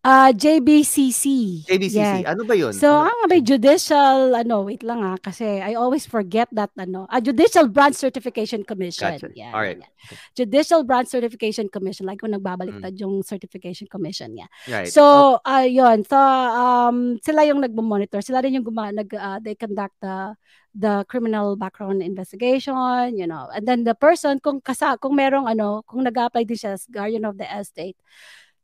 [0.02, 1.62] Uh, JBCC.
[1.62, 2.26] JBCC.
[2.26, 2.34] Yeah.
[2.34, 2.74] Ano ba yun?
[2.74, 3.06] So, ano?
[3.06, 7.20] ang may judicial, ano, wait lang ah, kasi I always forget that, ano, a uh,
[7.22, 9.14] Judicial Branch Certification Commission.
[9.14, 9.30] Gotcha.
[9.30, 9.78] Yeah, All right.
[9.78, 10.18] Yeah.
[10.34, 13.02] Judicial Branch Certification Commission, like kung nagbabaliktad mm.
[13.06, 14.34] yung Certification Commission.
[14.34, 14.50] Yeah.
[14.66, 14.90] Right.
[14.90, 15.54] So, okay.
[15.54, 16.02] uh, yun.
[16.02, 18.26] So, um, sila yung nagmo-monitor.
[18.26, 20.34] Sila rin yung guma, nag, uh, they conduct the,
[20.72, 23.48] the criminal background investigation, you know.
[23.52, 27.28] And then the person, kung kasa, kung merong, ano, kung nag-apply din siya as guardian
[27.28, 27.96] of the estate,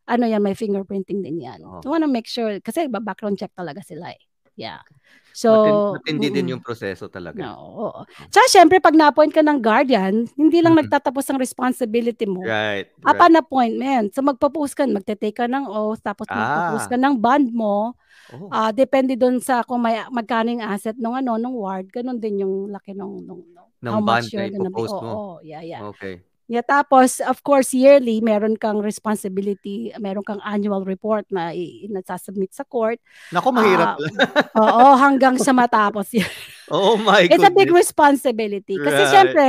[0.09, 1.61] ano yan, may fingerprinting din yan.
[1.69, 1.85] Oh.
[1.85, 4.23] So, wanna make sure, kasi background check talaga sila eh.
[4.57, 4.81] Yeah.
[5.39, 7.39] So, matindi din yung proseso talaga.
[7.39, 8.01] No, oo.
[8.27, 10.91] Tsaka syempre, pag na-appoint ka ng guardian, hindi lang mm-hmm.
[10.91, 12.43] nagtatapos ang responsibility mo.
[12.43, 12.91] Right.
[12.91, 13.07] right.
[13.07, 14.11] Upon appointment.
[14.19, 16.35] So, magpo-post ka, magte-take ka ng oath, tapos ah.
[16.35, 17.95] magpo-post ka ng bond mo.
[18.35, 18.51] Oh.
[18.51, 22.75] Uh, depende doon sa kung may magkaning asset ng ano, ng ward, ganun din yung
[22.75, 23.41] laki ng, ng,
[23.79, 24.85] ng how much you're gonna be.
[24.91, 25.13] Oh, mo.
[25.15, 25.87] Oh, yeah, yeah.
[25.95, 26.19] Okay.
[26.49, 32.65] Yeah, tapos of course yearly meron kang responsibility, meron kang annual report na i-submit sa
[32.65, 32.97] court.
[33.29, 34.01] Nako mahirap.
[34.57, 36.09] Uh, oo, hanggang sa matapos.
[36.73, 37.53] oh my It's goodness.
[37.53, 38.81] a big responsibility.
[38.81, 39.13] Kasi right.
[39.13, 39.47] syempre,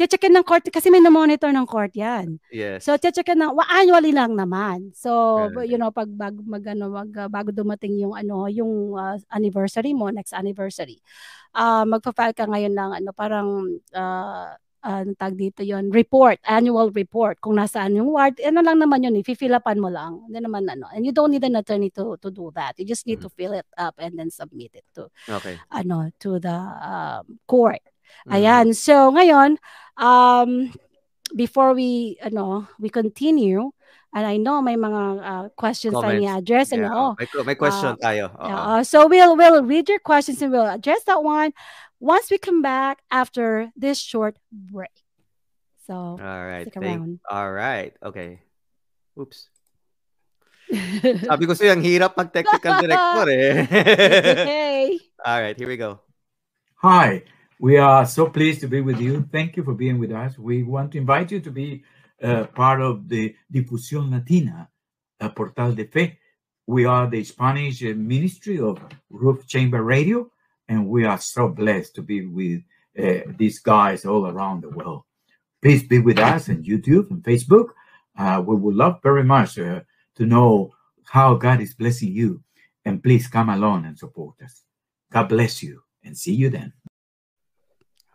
[0.00, 2.40] checkin ng court kasi may na-monitor ng court 'yan.
[2.48, 2.88] Yes.
[2.88, 4.96] So checkin ng well, annually lang naman.
[4.96, 5.68] So right.
[5.68, 10.08] you know pag bag, mag ano mag, bago dumating yung ano yung uh, anniversary mo,
[10.08, 10.96] next anniversary.
[11.52, 17.40] Uh, magfa-file ka ngayon ng ano parang uh, uh, tag dito yon report, annual report,
[17.40, 20.22] kung nasaan yung ward, ano lang naman yun, i-fill upan mo lang.
[20.26, 20.86] Hindi naman ano.
[20.94, 22.78] And you don't need an attorney to to do that.
[22.78, 23.30] You just need mm-hmm.
[23.30, 25.58] to fill it up and then submit it to okay.
[25.72, 27.82] ano to the um, court.
[28.26, 28.32] Mm-hmm.
[28.34, 28.66] Ayan.
[28.76, 29.58] So ngayon,
[29.98, 30.72] um
[31.34, 33.70] before we ano, we continue,
[34.14, 36.16] and I know may mga uh, questions Comments.
[36.16, 36.72] tayo ni-address.
[36.72, 36.88] Yeah.
[36.88, 38.32] Ano, may, may question uh, tayo.
[38.38, 41.52] Uh, so we'll, we'll read your questions and we'll address that one
[42.00, 45.04] once we come back after this short break.
[45.86, 46.68] So, all right.
[46.68, 47.20] Stick around.
[47.28, 47.94] all right.
[48.02, 48.40] Okay.
[49.18, 49.48] Oops.
[51.24, 53.64] Sabi ko sa'yo, ang hirap mag-technical director eh.
[54.44, 55.00] okay.
[55.24, 56.04] All right, here we go.
[56.84, 57.24] Hi,
[57.58, 59.24] we are so pleased to be with you.
[59.32, 60.36] Thank you for being with us.
[60.36, 61.82] We want to invite you to be
[62.22, 64.68] uh, part of the Difusión Latina,
[65.20, 66.20] uh, Portal de Fe.
[66.68, 68.76] We are the Spanish ministry of
[69.08, 70.28] Roof Chamber Radio,
[70.68, 72.62] and we are so blessed to be with
[72.98, 75.02] uh, these guys all around the world.
[75.62, 77.68] Please be with us on YouTube and Facebook.
[78.16, 79.80] Uh, we would love very much uh,
[80.16, 80.72] to know
[81.04, 82.42] how God is blessing you.
[82.84, 84.62] And please come along and support us.
[85.12, 86.72] God bless you and see you then.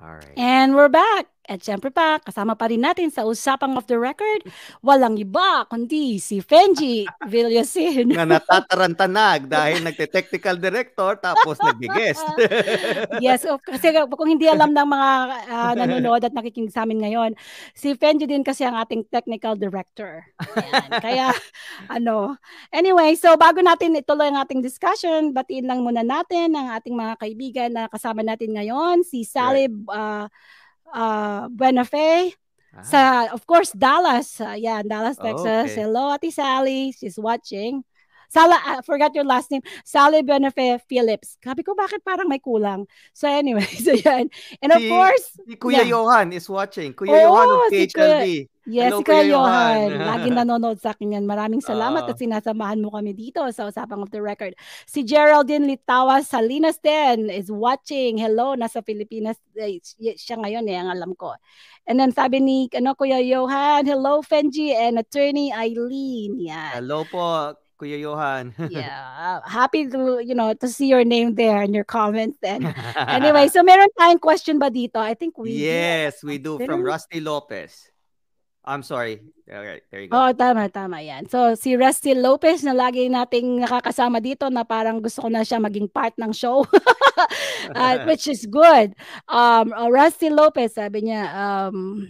[0.01, 0.33] All right.
[0.37, 1.27] And we're back.
[1.43, 4.47] At syempre pa, kasama pa rin natin sa usapang of the record,
[4.79, 8.15] walang iba kundi si Fenji Villasin.
[8.15, 12.23] na natatarantanag dahil nagte-technical director tapos nag-guest.
[13.25, 15.09] yes, kasi kung hindi alam ng mga
[15.51, 17.31] uh, nanonood at nakikinig sa amin ngayon,
[17.75, 20.23] si Fenji din kasi ang ating technical director.
[20.55, 20.89] Ayan.
[21.03, 21.27] Kaya,
[21.91, 22.39] ano,
[22.71, 27.13] anyway, so bago natin ituloy ang ating discussion, batiin lang muna natin ang ating mga
[27.19, 29.91] kaibigan na kasama natin ngayon, si Sally right.
[29.91, 30.25] uh,
[30.93, 32.33] uh, Buena Fe,
[32.77, 32.83] ah.
[32.85, 32.99] sa,
[33.33, 34.39] of course, Dallas.
[34.39, 35.73] Uh, yeah, Dallas, Texas.
[35.73, 35.81] Okay.
[35.81, 36.93] Hello, Ate Sally.
[36.93, 37.83] She's watching.
[38.33, 39.61] Sala, I uh, forgot your last name.
[39.85, 41.37] Sally Benefe Phillips.
[41.37, 42.89] Sabi ko, bakit parang may kulang?
[43.13, 44.33] So anyway, so yan.
[44.57, 45.93] And of si, course, si Kuya yeah.
[45.93, 46.97] Johan is watching.
[46.97, 48.49] Kuya oh, Johan of KHLD.
[48.49, 49.99] Si Yes, Hello, Johan.
[49.99, 51.27] Lagi nanonood sa akin yan.
[51.27, 54.55] Maraming salamat uh, at sinasamahan mo kami dito sa Usapang of the Record.
[54.87, 58.15] Si Geraldine Litawa Salinas din is watching.
[58.15, 59.35] Hello, nasa Pilipinas.
[59.59, 59.83] Eh,
[60.15, 61.35] siya ngayon eh, ang alam ko.
[61.83, 66.39] And then sabi ni ano, Kuya Johan, hello Fenji and Attorney Eileen.
[66.39, 66.79] Yan.
[66.79, 68.55] Hello po, Kuya Johan.
[68.71, 69.43] yeah.
[69.43, 72.63] Happy to, you know, to see your name there in your comments then.
[73.11, 75.03] anyway, so meron tayong question ba dito?
[75.03, 76.31] I think we Yes, do.
[76.31, 77.91] we do from Rusty Lopez.
[78.63, 79.19] I'm sorry.
[79.43, 80.15] Okay, there you go.
[80.15, 81.27] Oh, tama, tama yan.
[81.27, 85.59] So, si Rusty Lopez na lagi nating nakakasama dito na parang gusto ko na siya
[85.59, 86.63] maging part ng show.
[87.75, 88.95] uh, which is good.
[89.27, 92.07] Um, uh, Rusty Lopez, sabi niya, um,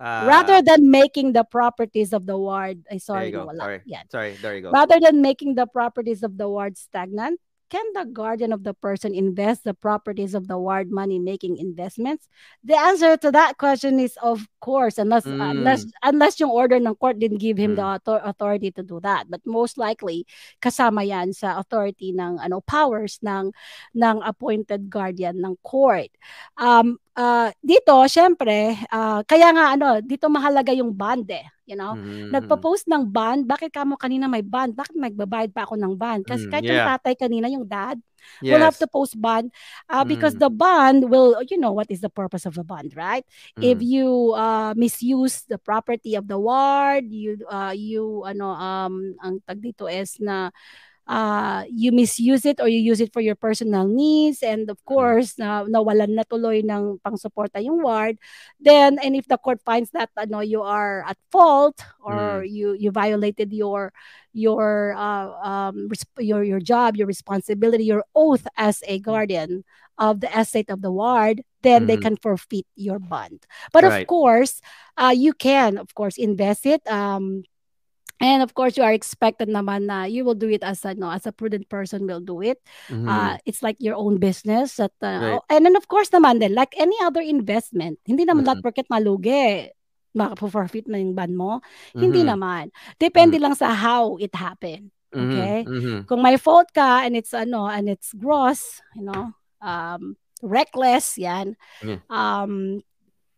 [0.00, 3.60] uh, rather than making the properties of the ward, ay sorry, wala.
[3.60, 3.80] Sorry.
[3.84, 4.08] Yan.
[4.08, 4.72] sorry, there you go.
[4.72, 7.36] Rather than making the properties of the ward stagnant,
[7.72, 12.28] can the guardian of the person invest the properties of the ward money making investments?
[12.60, 15.40] The answer to that question is of course, unless mm.
[15.40, 17.80] unless unless yung order ng court didn't give him mm.
[17.80, 19.32] the author- authority to do that.
[19.32, 20.28] But most likely
[20.60, 23.56] kasama yan sa authority ng ano powers ng
[23.96, 26.12] ng appointed guardian ng court.
[26.60, 31.46] Um, uh, dito, syempre, uh, kaya nga ano, dito mahalaga yung bond eh.
[31.62, 32.34] You know, mm-hmm.
[32.34, 34.74] nagpo-post ng bond, bakit ka mo kanina may bond?
[34.74, 36.26] Bakit magbabayad pa ako ng bond?
[36.26, 36.74] Kasi mm, kahit yeah.
[36.74, 37.96] yung tatay kanina, yung dad,
[38.42, 38.52] yes.
[38.52, 39.48] will have to post bond
[39.88, 40.42] uh, because mm.
[40.42, 43.24] the bond will, you know, what is the purpose of the bond, right?
[43.56, 43.62] Mm.
[43.62, 49.38] If you uh, misuse the property of the ward, you, uh, you, ano, um, ang
[49.46, 50.50] tag dito is na,
[51.08, 54.94] uh, you misuse it or you use it for your personal needs and of mm-hmm.
[54.94, 58.18] course na nawalan na tuloy ng pangsuporta yung ward
[58.60, 62.50] then and if the court finds that ano you are at fault or mm.
[62.50, 63.92] you you violated your
[64.32, 69.64] your uh, um your your job your responsibility your oath as a guardian
[69.98, 71.86] of the estate of the ward then mm-hmm.
[71.86, 74.02] they can forfeit your bond but right.
[74.02, 74.62] of course
[74.96, 77.42] uh, you can of course invest it um
[78.22, 81.10] And of course, you are expected naman na you will do it as a, no,
[81.10, 82.62] as a prudent person will do it.
[82.86, 83.10] Mm-hmm.
[83.10, 84.78] Uh, it's like your own business.
[84.78, 85.42] At, uh, right.
[85.50, 88.62] And then of course naman din, like any other investment, hindi naman mm-hmm.
[88.62, 89.74] lahat porket malugi,
[90.14, 91.58] makapo-forfeit na yung ban mo.
[91.58, 91.98] Mm-hmm.
[91.98, 92.70] Hindi naman.
[93.02, 93.44] Depende mm-hmm.
[93.50, 94.94] lang sa how it happened.
[95.10, 95.26] Mm-hmm.
[95.26, 95.58] Okay?
[95.66, 95.98] Mm-hmm.
[96.06, 101.58] Kung may fault ka and it's ano and it's gross, you know, um, reckless yan.
[101.82, 102.06] Mm-hmm.
[102.06, 102.86] Um,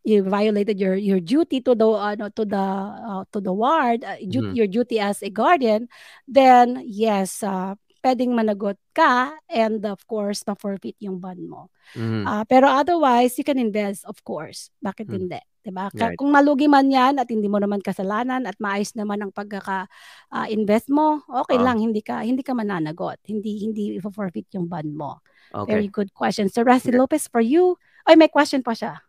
[0.04, 2.66] you violated your your duty to the ano to the
[3.08, 4.52] uh, to the ward uh, mm-hmm.
[4.52, 5.88] your duty as a guardian
[6.28, 7.72] then yes uh,
[8.04, 11.72] pwedeng managot ka and of course ma-forfeit yung bond mo.
[11.96, 12.28] Mm-hmm.
[12.28, 14.68] Uh, pero otherwise, you can invest of course.
[14.84, 15.24] Bakit mm-hmm.
[15.24, 15.40] hindi?
[15.64, 15.88] 'Di ba?
[15.88, 16.20] Right.
[16.20, 20.94] Kung malugi man 'yan at hindi mo naman kasalanan at maayos naman ang pagkaka-invest uh,
[20.94, 23.24] mo, okay uh lang hindi ka hindi ka mananagot.
[23.24, 25.24] Hindi hindi i-forfeit yung bond mo.
[25.48, 25.72] Okay.
[25.72, 26.52] Very good question.
[26.52, 26.92] So okay.
[26.92, 27.80] Lopez for you.
[28.04, 29.00] Ay, may question pa siya.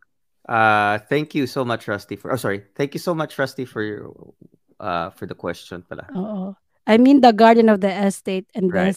[0.48, 2.16] Uh, thank you so much, Rusty.
[2.16, 4.14] For oh, sorry, thank you so much, Rusty, for your
[4.80, 6.06] uh for the question, pala.
[6.14, 8.96] Oh, I mean the guardian of the estate and right.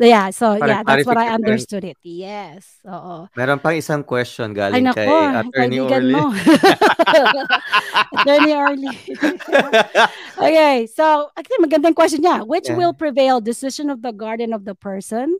[0.00, 2.00] Yeah, so Parang yeah, that's what I understood it.
[2.00, 2.80] Yes.
[2.88, 3.28] Oo.
[3.36, 5.12] Meron pang isang question galing Ay, nako, kay
[5.44, 6.16] Attorney Orly.
[6.16, 6.32] Mo.
[8.16, 8.96] Attorney Orly.
[10.48, 12.48] okay, so actually magandang question niya.
[12.48, 12.80] Which yeah.
[12.80, 15.36] will prevail, decision of the guardian of the person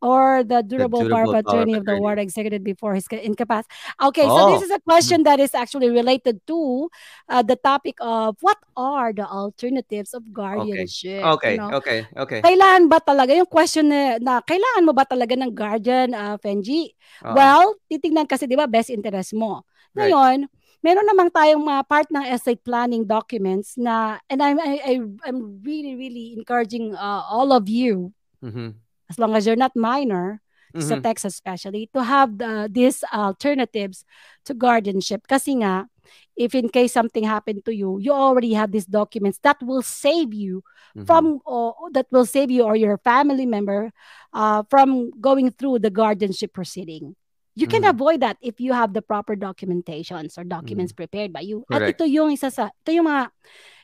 [0.00, 3.70] or the durable, the durable power of attorney of the ward executed before his incapacity.
[4.02, 4.36] Okay, oh.
[4.36, 6.88] so this is a question that is actually related to
[7.28, 11.24] uh, the topic of what are the alternatives of guardianship.
[11.38, 11.70] Okay, you know?
[11.78, 12.40] okay, okay.
[12.42, 16.94] Kailangan ba talaga yung question na, na kailangan mo ba talaga ng guardian, uh, Fenji?
[17.24, 17.34] Oh.
[17.34, 19.66] Well, titingnan kasi 'di ba best interest mo.
[19.98, 24.78] Ngayon, right meron namang tayong mga part ng estate planning documents na and I'm I,
[24.78, 24.92] I
[25.26, 28.78] I'm really really encouraging uh, all of you mm-hmm
[29.10, 30.40] as long as you're not minor,
[30.74, 30.86] mm-hmm.
[30.86, 34.04] sa Texas especially, to have the, these alternatives
[34.44, 35.26] to guardianship.
[35.26, 35.88] Kasi nga,
[36.36, 40.32] if in case something happened to you, you already have these documents that will save
[40.32, 40.62] you
[40.96, 41.04] mm-hmm.
[41.04, 43.92] from, or that will save you or your family member
[44.32, 47.16] uh, from going through the guardianship proceeding.
[47.58, 47.90] You can mm-hmm.
[47.90, 51.02] avoid that if you have the proper documentations or documents mm-hmm.
[51.02, 51.66] prepared by you.
[51.66, 51.82] Correct.
[51.82, 53.34] At ito yung isa sa, ito yung mga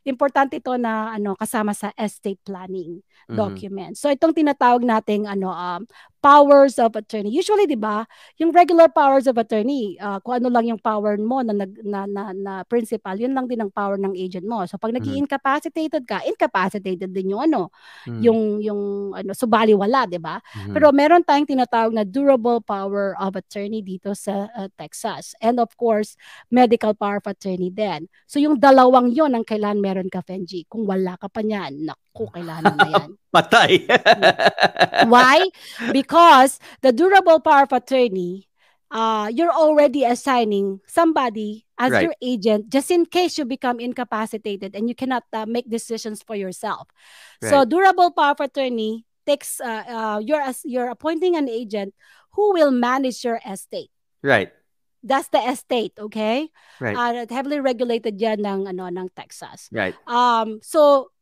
[0.04, 3.36] importante ito na ano kasama sa estate planning mm-hmm.
[3.36, 3.96] document.
[3.96, 5.88] So itong tinatawag nating ano um,
[6.24, 7.28] powers of attorney.
[7.28, 8.08] Usually 'di ba,
[8.40, 12.22] yung regular powers of attorney, uh, kung ano lang yung power mo na na, na
[12.32, 14.64] na principal, yun lang din ang power ng agent mo.
[14.64, 15.04] So pag mm-hmm.
[15.04, 17.68] nag-incapacitated ka, incapacitated din yung ano,
[18.08, 18.20] mm-hmm.
[18.24, 18.80] yung yung
[19.12, 20.40] ano subali wala, 'di ba?
[20.40, 20.72] Mm-hmm.
[20.72, 25.36] Pero meron tayong tinatawag na durable power of attorney dito sa uh, Texas.
[25.44, 26.16] And of course,
[26.48, 28.08] medical power of attorney din.
[28.24, 30.66] So yung dalawang 'yon ang kailangan meron ka, Fenji.
[30.66, 33.10] Kung wala ka pa niyan, naku, kailangan na yan.
[33.34, 33.86] Patay.
[35.12, 35.46] Why?
[35.94, 38.50] Because the durable power of attorney,
[38.90, 42.06] uh, you're already assigning somebody as right.
[42.06, 46.34] your agent just in case you become incapacitated and you cannot uh, make decisions for
[46.34, 46.86] yourself.
[47.42, 47.50] Right.
[47.50, 51.94] So durable power of attorney takes uh, uh, you're as you're appointing an agent
[52.32, 53.90] who will manage your estate.
[54.22, 54.52] Right.
[55.04, 56.48] That's the estate, okay?
[56.80, 56.96] Right.
[56.96, 59.68] Uh, heavily regulated yan ng ano ng Texas.
[59.68, 59.92] Right.
[60.08, 61.12] Um so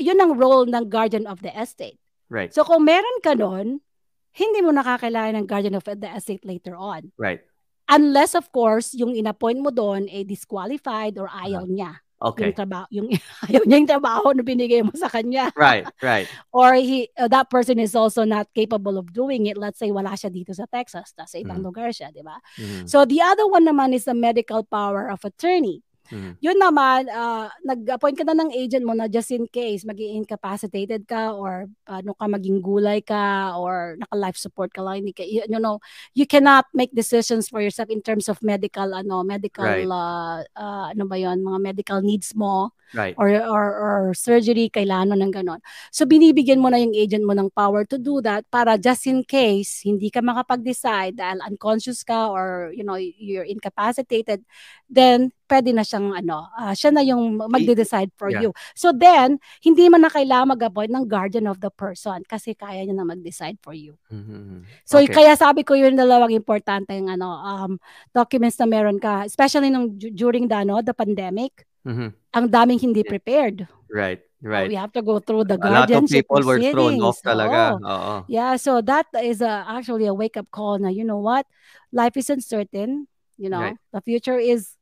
[0.00, 2.00] yun ang role ng guardian of the estate.
[2.32, 2.48] Right.
[2.48, 3.84] So kung meron ka noon,
[4.32, 7.12] hindi mo nakakailangan ng guardian of the estate later on.
[7.20, 7.44] Right.
[7.88, 11.92] Unless of course yung inappoint mo doon ay disqualified or ayaw uh, niya.
[12.18, 12.50] Okay.
[12.50, 13.08] Yung trabaho, yung
[13.46, 15.54] ayaw niya yung trabaho na binigay mo sa kanya.
[15.54, 16.26] Right, right.
[16.50, 19.54] or he uh, that person is also not capable of doing it.
[19.54, 21.66] Let's say wala siya dito sa Texas, nasa ibang mm.
[21.70, 22.42] lugar siya, di ba?
[22.58, 22.90] Mm.
[22.90, 25.86] So the other one naman is the medical power of attorney.
[26.08, 26.32] Mm-hmm.
[26.40, 31.04] Yun naman, uh, nag-appoint ka na ng agent mo na just in case maging incapacitated
[31.04, 35.44] ka or ano ka maging gulay ka or naka-life support ka lang, hindi ka, you,
[35.44, 35.78] you know,
[36.16, 39.88] you cannot make decisions for yourself in terms of medical, ano, medical, right.
[39.88, 43.14] uh, uh, ano ba yon mga medical needs mo right.
[43.18, 45.60] or, or, or surgery, kailangan mo ng ganon.
[45.92, 49.24] So, binibigyan mo na yung agent mo ng power to do that para just in
[49.24, 54.44] case hindi ka makapag-decide dahil unconscious ka or, you know, you're incapacitated,
[54.88, 58.44] then pwede na siyang ano, uh, siya na yung magde-decide for yeah.
[58.44, 58.50] you.
[58.76, 62.96] So then, hindi man na kailangan mag-appoint ng guardian of the person kasi kaya niya
[62.96, 63.96] na mag-decide for you.
[64.12, 64.64] Mm-hmm.
[64.84, 65.12] So okay.
[65.12, 67.72] kaya sabi ko yun dalawang importante yung ano, um,
[68.12, 71.64] documents na meron ka, especially nung during the, ano, the pandemic.
[71.88, 72.12] Mm-hmm.
[72.36, 73.64] Ang daming hindi prepared.
[73.88, 74.20] Right.
[74.38, 74.68] Right.
[74.68, 77.18] So we have to go through the guardianship A lot of people were thrown off
[77.24, 77.74] talaga.
[77.74, 77.82] Oo.
[77.82, 78.14] Oo.
[78.30, 81.42] Yeah, so that is a, actually a wake-up call na, you know what?
[81.90, 83.10] Life is uncertain.
[83.38, 83.78] You know, right.
[83.94, 84.77] the future is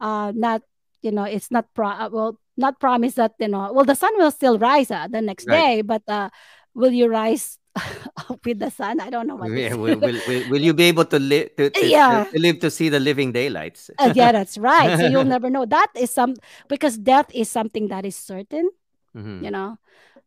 [0.00, 0.62] uh, not
[1.02, 4.12] you know it's not pro uh, well not promise that you know well the sun
[4.16, 5.56] will still rise uh, the next right.
[5.56, 6.28] day but uh,
[6.74, 7.58] will you rise
[8.44, 11.04] with the sun i don't know what yeah, will, will, will, will, you be able
[11.04, 12.24] to live to, to, yeah.
[12.24, 15.66] to, live to see the living daylights uh, yeah that's right so you'll never know
[15.66, 16.34] that is some
[16.68, 18.70] because death is something that is certain
[19.14, 19.44] mm-hmm.
[19.44, 19.76] you know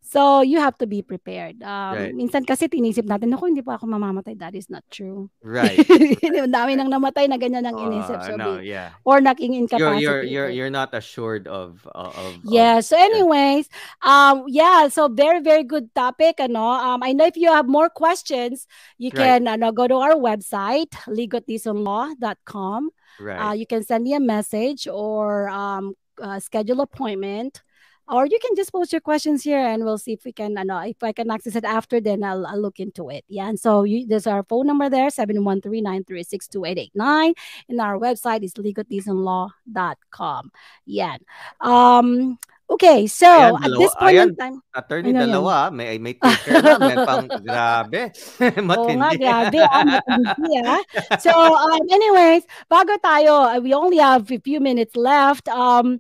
[0.10, 1.62] So, you have to be prepared.
[1.62, 2.10] Um, right.
[2.10, 4.42] Minsan kasi tinisip natin, ako, hindi pa ako mamamatay.
[4.42, 5.30] That is not true.
[5.46, 5.78] Right.
[6.50, 8.18] dami nang namatay na ganyan ang uh, inisip.
[8.26, 8.98] So, no, yeah.
[9.06, 10.02] Or naging incapacity.
[10.02, 11.86] You're, you're, you're, you're not assured of...
[11.94, 12.82] Uh, of yeah.
[12.82, 14.10] Of, so, anyways, yeah.
[14.10, 14.90] um, yeah.
[14.90, 16.42] So, very, very good topic.
[16.42, 16.74] Ano?
[16.74, 18.66] Um, I know if you have more questions,
[18.98, 19.62] you can right.
[19.62, 22.90] ano, go to our website, ligotisonlaw.com.
[23.22, 23.38] Right.
[23.38, 27.62] Uh, you can send me a message or um, uh, schedule appointment
[28.10, 30.80] or you can just post your questions here and we'll see if we can know
[30.80, 33.84] if I can access it after then I'll, I'll look into it yeah and so
[33.84, 37.34] you, there's our phone number there 713-936-2889
[37.70, 40.52] and our website is legaltismlaw.com
[40.86, 41.18] yeah
[41.62, 42.38] um
[42.70, 46.62] Okay, so ayan, at this point ayan, in time, attorney ano dalawa, may may taker
[46.62, 48.14] na, may pang grabe.
[48.62, 48.70] matindi.
[48.78, 49.58] Oo nga, grabe.
[49.66, 50.78] Ah, matindi ah.
[51.18, 55.50] So, um, anyways, bago tayo, we only have a few minutes left.
[55.50, 55.98] Um,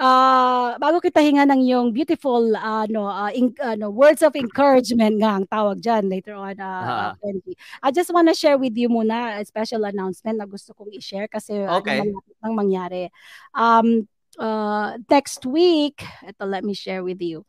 [0.00, 4.32] uh, bago kita hinga ng yung beautiful uh, no, uh, in, uh, no, words of
[4.34, 7.38] encouragement nga ang tawag dyan later on, uh, uh-huh.
[7.84, 11.28] I just want to share with you muna a special announcement na gusto kong i-share
[11.28, 12.00] kasi okay.
[12.00, 13.12] ano nang mangyari.
[13.52, 14.08] Um,
[14.40, 17.44] uh, next week, ito let me share with you.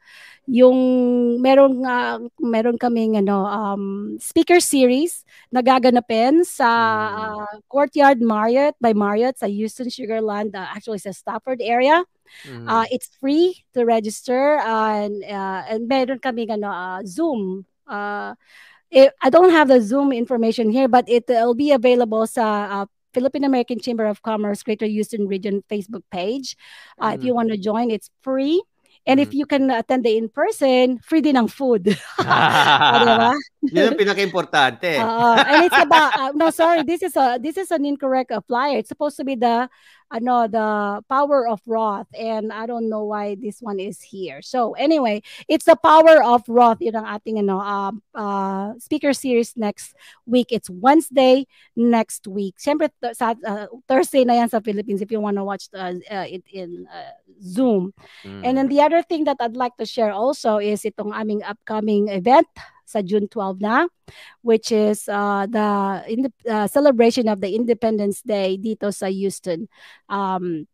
[0.51, 0.77] Yung
[1.39, 3.83] meron uh, meron kaming ano um
[4.19, 5.23] speaker series
[5.53, 6.69] na gaganapin sa
[7.15, 12.03] uh, Courtyard Marriott by Marriott sa Houston Sugarland, uh, actually sa Stafford area.
[12.47, 12.69] Mm.
[12.69, 17.65] Uh, it's free to register and uh, and meron kami ano uh, Zoom.
[17.87, 18.35] Uh,
[18.91, 22.85] it, I don't have the Zoom information here, but it will be available sa uh,
[23.13, 26.55] Philippine American Chamber of Commerce Greater Houston Region Facebook page.
[26.99, 27.15] Uh, mm.
[27.15, 28.61] If you want to join, it's free.
[29.05, 29.23] And mm.
[29.23, 31.97] if you can attend the in-person, free din ang food.
[32.19, 33.31] ah, diba?
[33.73, 34.93] Yun ang pinaka-importante.
[34.99, 38.77] Uh, and it's about, uh, no, sorry, this is a this is an incorrect flyer.
[38.77, 39.69] It's supposed to be the
[40.11, 44.41] ano the power of wrath and I don't know why this one is here.
[44.43, 49.55] So anyway, it's the power of Roth yun ang ating ano uh, uh, speaker series
[49.55, 49.95] next
[50.27, 50.51] week.
[50.51, 52.59] It's Wednesday next week.
[52.59, 55.95] Siyempre th- sa, uh, Thursday na yan sa Philippines if you want to watch uh,
[56.11, 57.93] uh, it in uh, Zoom.
[58.27, 58.41] Mm.
[58.43, 62.11] And then the other thing that I'd like to share also is itong aming upcoming
[62.11, 62.47] event
[62.91, 63.87] sa June 12 na
[64.43, 65.67] which is uh, the
[66.11, 69.71] in the uh, celebration of the Independence Day dito sa Houston.
[70.11, 70.67] Um,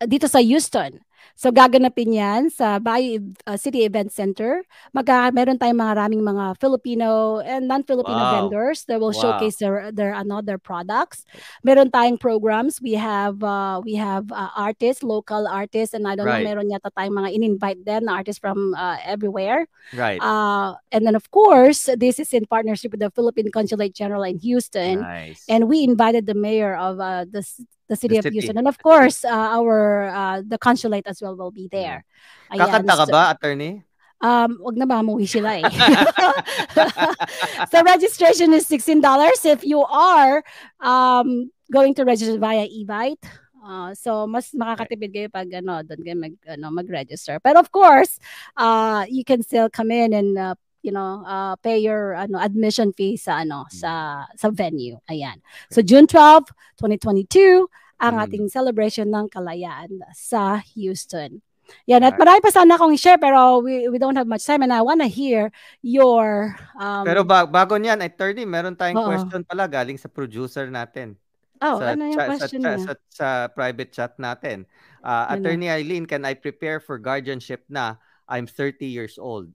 [0.00, 1.05] dito sa Houston
[1.36, 4.64] So gaganapin yan sa Bayou uh, City Event Center.
[4.96, 8.32] Magka meron tayong mga raming mga Filipino and non-Filipino wow.
[8.40, 9.20] vendors that will wow.
[9.20, 11.28] showcase their their ano their products.
[11.60, 12.80] Meron tayong programs.
[12.80, 16.40] We have uh, we have uh, artists, local artists and I don't right.
[16.40, 19.68] know meron yata tayong mga in-invite din na artists from uh, everywhere.
[19.92, 20.20] Right.
[20.20, 24.40] Uh, and then of course, this is in partnership with the Philippine Consulate General in
[24.40, 25.04] Houston.
[25.04, 25.44] Nice.
[25.52, 27.44] And we invited the mayor of uh, the
[27.88, 28.38] the city the of city.
[28.38, 28.58] Houston.
[28.58, 32.04] And of course, uh, our uh, the consulate as well will be there.
[32.52, 32.58] Mm.
[32.58, 33.82] Kakanta ka ba, attorney?
[34.16, 35.68] Um, wag na ba umuwi sila eh.
[37.70, 39.04] so registration is $16
[39.44, 40.40] if you are
[40.80, 43.20] um, going to register via Evite.
[43.66, 47.42] Uh, so mas makakatipid kayo pag ano doon kayo mag ano mag-register.
[47.42, 48.22] But of course,
[48.56, 50.54] uh, you can still come in and uh,
[50.86, 54.96] you know, uh, pay your ano admission fee sa ano sa sa venue.
[55.10, 55.42] Ayan.
[55.68, 56.46] So June 12,
[56.78, 57.66] 2022
[57.98, 58.24] ang mm.
[58.28, 61.42] ating celebration ng kalayaan sa Houston.
[61.90, 64.70] Yan, at marami pa sana akong i-share pero we, we don't have much time and
[64.70, 65.50] I wanna hear
[65.82, 69.10] your um, Pero ba- bago niyan, attorney, meron tayong uh-oh.
[69.10, 71.18] question pala galing sa producer natin.
[71.58, 74.62] Oh, sa, ano yung cha- question sa, sa, sa, sa private chat natin.
[75.02, 77.98] Uh, Attorney Eileen, can I prepare for guardianship na?
[78.28, 79.54] I'm 30 years old.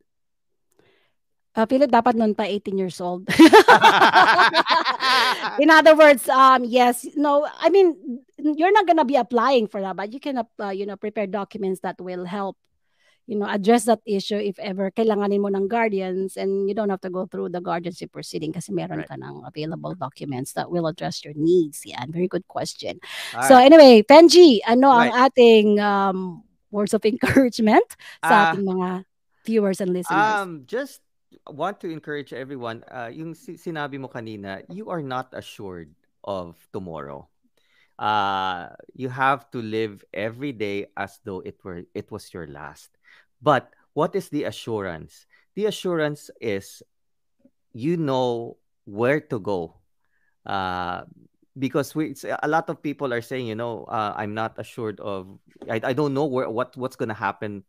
[1.52, 3.28] Uh, Philip, dapat noon pa 18 years old.
[5.60, 10.00] In other words, um, yes, no, I mean, you're not gonna be applying for that,
[10.00, 12.56] but you can, uh, you know, prepare documents that will help,
[13.28, 17.04] you know, address that issue if ever kailanganin mo ng guardians and you don't have
[17.04, 19.12] to go through the guardianship proceeding kasi meron right.
[19.12, 21.84] ka ng available documents that will address your needs.
[21.84, 23.04] Yeah, very good question.
[23.36, 23.68] All so right.
[23.68, 25.12] anyway, Penji, ano right.
[25.12, 29.04] ang ating um, words of encouragement sa uh, ating mga
[29.44, 30.40] viewers and listeners?
[30.40, 31.04] Um, just
[31.48, 35.90] want to encourage everyone, uh, yung sinabi mo kanina, you are not assured
[36.24, 37.28] of tomorrow.
[37.98, 42.98] Uh, you have to live every day as though it were it was your last.
[43.42, 45.26] But what is the assurance?
[45.54, 46.82] The assurance is
[47.74, 49.78] you know where to go.
[50.46, 51.06] Uh,
[51.58, 55.38] because we a lot of people are saying, you know, uh, I'm not assured of
[55.70, 57.64] I, I don't know where what what's gonna happen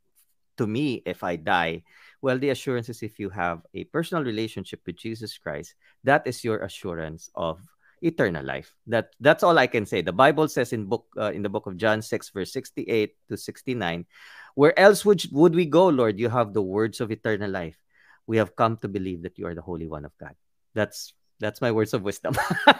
[0.56, 1.84] to me if I die.
[2.22, 6.44] Well, the assurance is if you have a personal relationship with Jesus Christ, that is
[6.44, 7.58] your assurance of
[8.00, 8.74] eternal life.
[8.86, 10.02] That that's all I can say.
[10.02, 13.36] The Bible says in book uh, in the book of John 6 verse 68 to
[13.36, 14.06] 69,
[14.54, 16.18] where else would would we go, Lord?
[16.18, 17.76] You have the words of eternal life.
[18.26, 20.34] We have come to believe that you are the holy one of God.
[20.74, 22.34] That's that's my words of wisdom.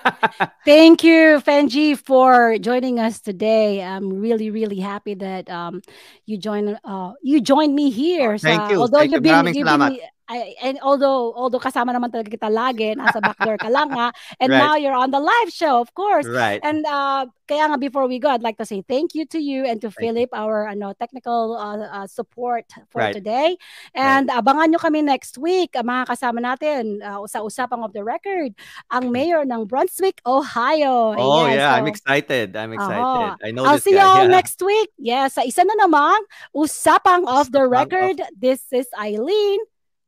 [0.65, 3.83] Thank you, Fenji, for joining us today.
[3.83, 5.83] I'm really, really happy that um,
[6.27, 8.39] you join uh, you joined me here.
[8.39, 8.81] Thank you.
[8.81, 9.99] Although thank you've been, you've been
[10.33, 14.17] I, and although although kasama naman talaga kita lagi, nasa backdoor ka lang ha.
[14.41, 14.65] And right.
[14.65, 16.25] now you're on the live show, of course.
[16.25, 16.57] Right.
[16.65, 19.69] And uh, kaya nga before we go, I'd like to say thank you to you
[19.69, 20.41] and to thank Philip, you.
[20.41, 23.13] our ano, technical uh, uh, support for right.
[23.13, 23.61] today.
[23.93, 24.41] And right.
[24.41, 28.57] abangan nyo kami next week, mga kasama natin uh, sa Usapang of the Record,
[28.89, 31.13] ang mayor ng Brunswick, Ohio.
[31.13, 32.57] Oh Ayan, yeah, so, I'm excited.
[32.57, 33.05] I'm excited.
[33.05, 33.37] Uh-huh.
[33.45, 34.33] I know I'll see you all yeah.
[34.33, 34.89] next week.
[34.97, 36.25] Yes, sa isa na namang
[36.57, 38.25] Usapang of the Record.
[38.25, 38.33] Of...
[38.41, 39.61] This is Eileen.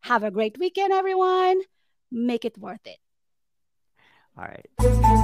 [0.05, 1.63] Have a great weekend, everyone.
[2.13, 2.99] Make it worth it.
[4.37, 5.24] All right.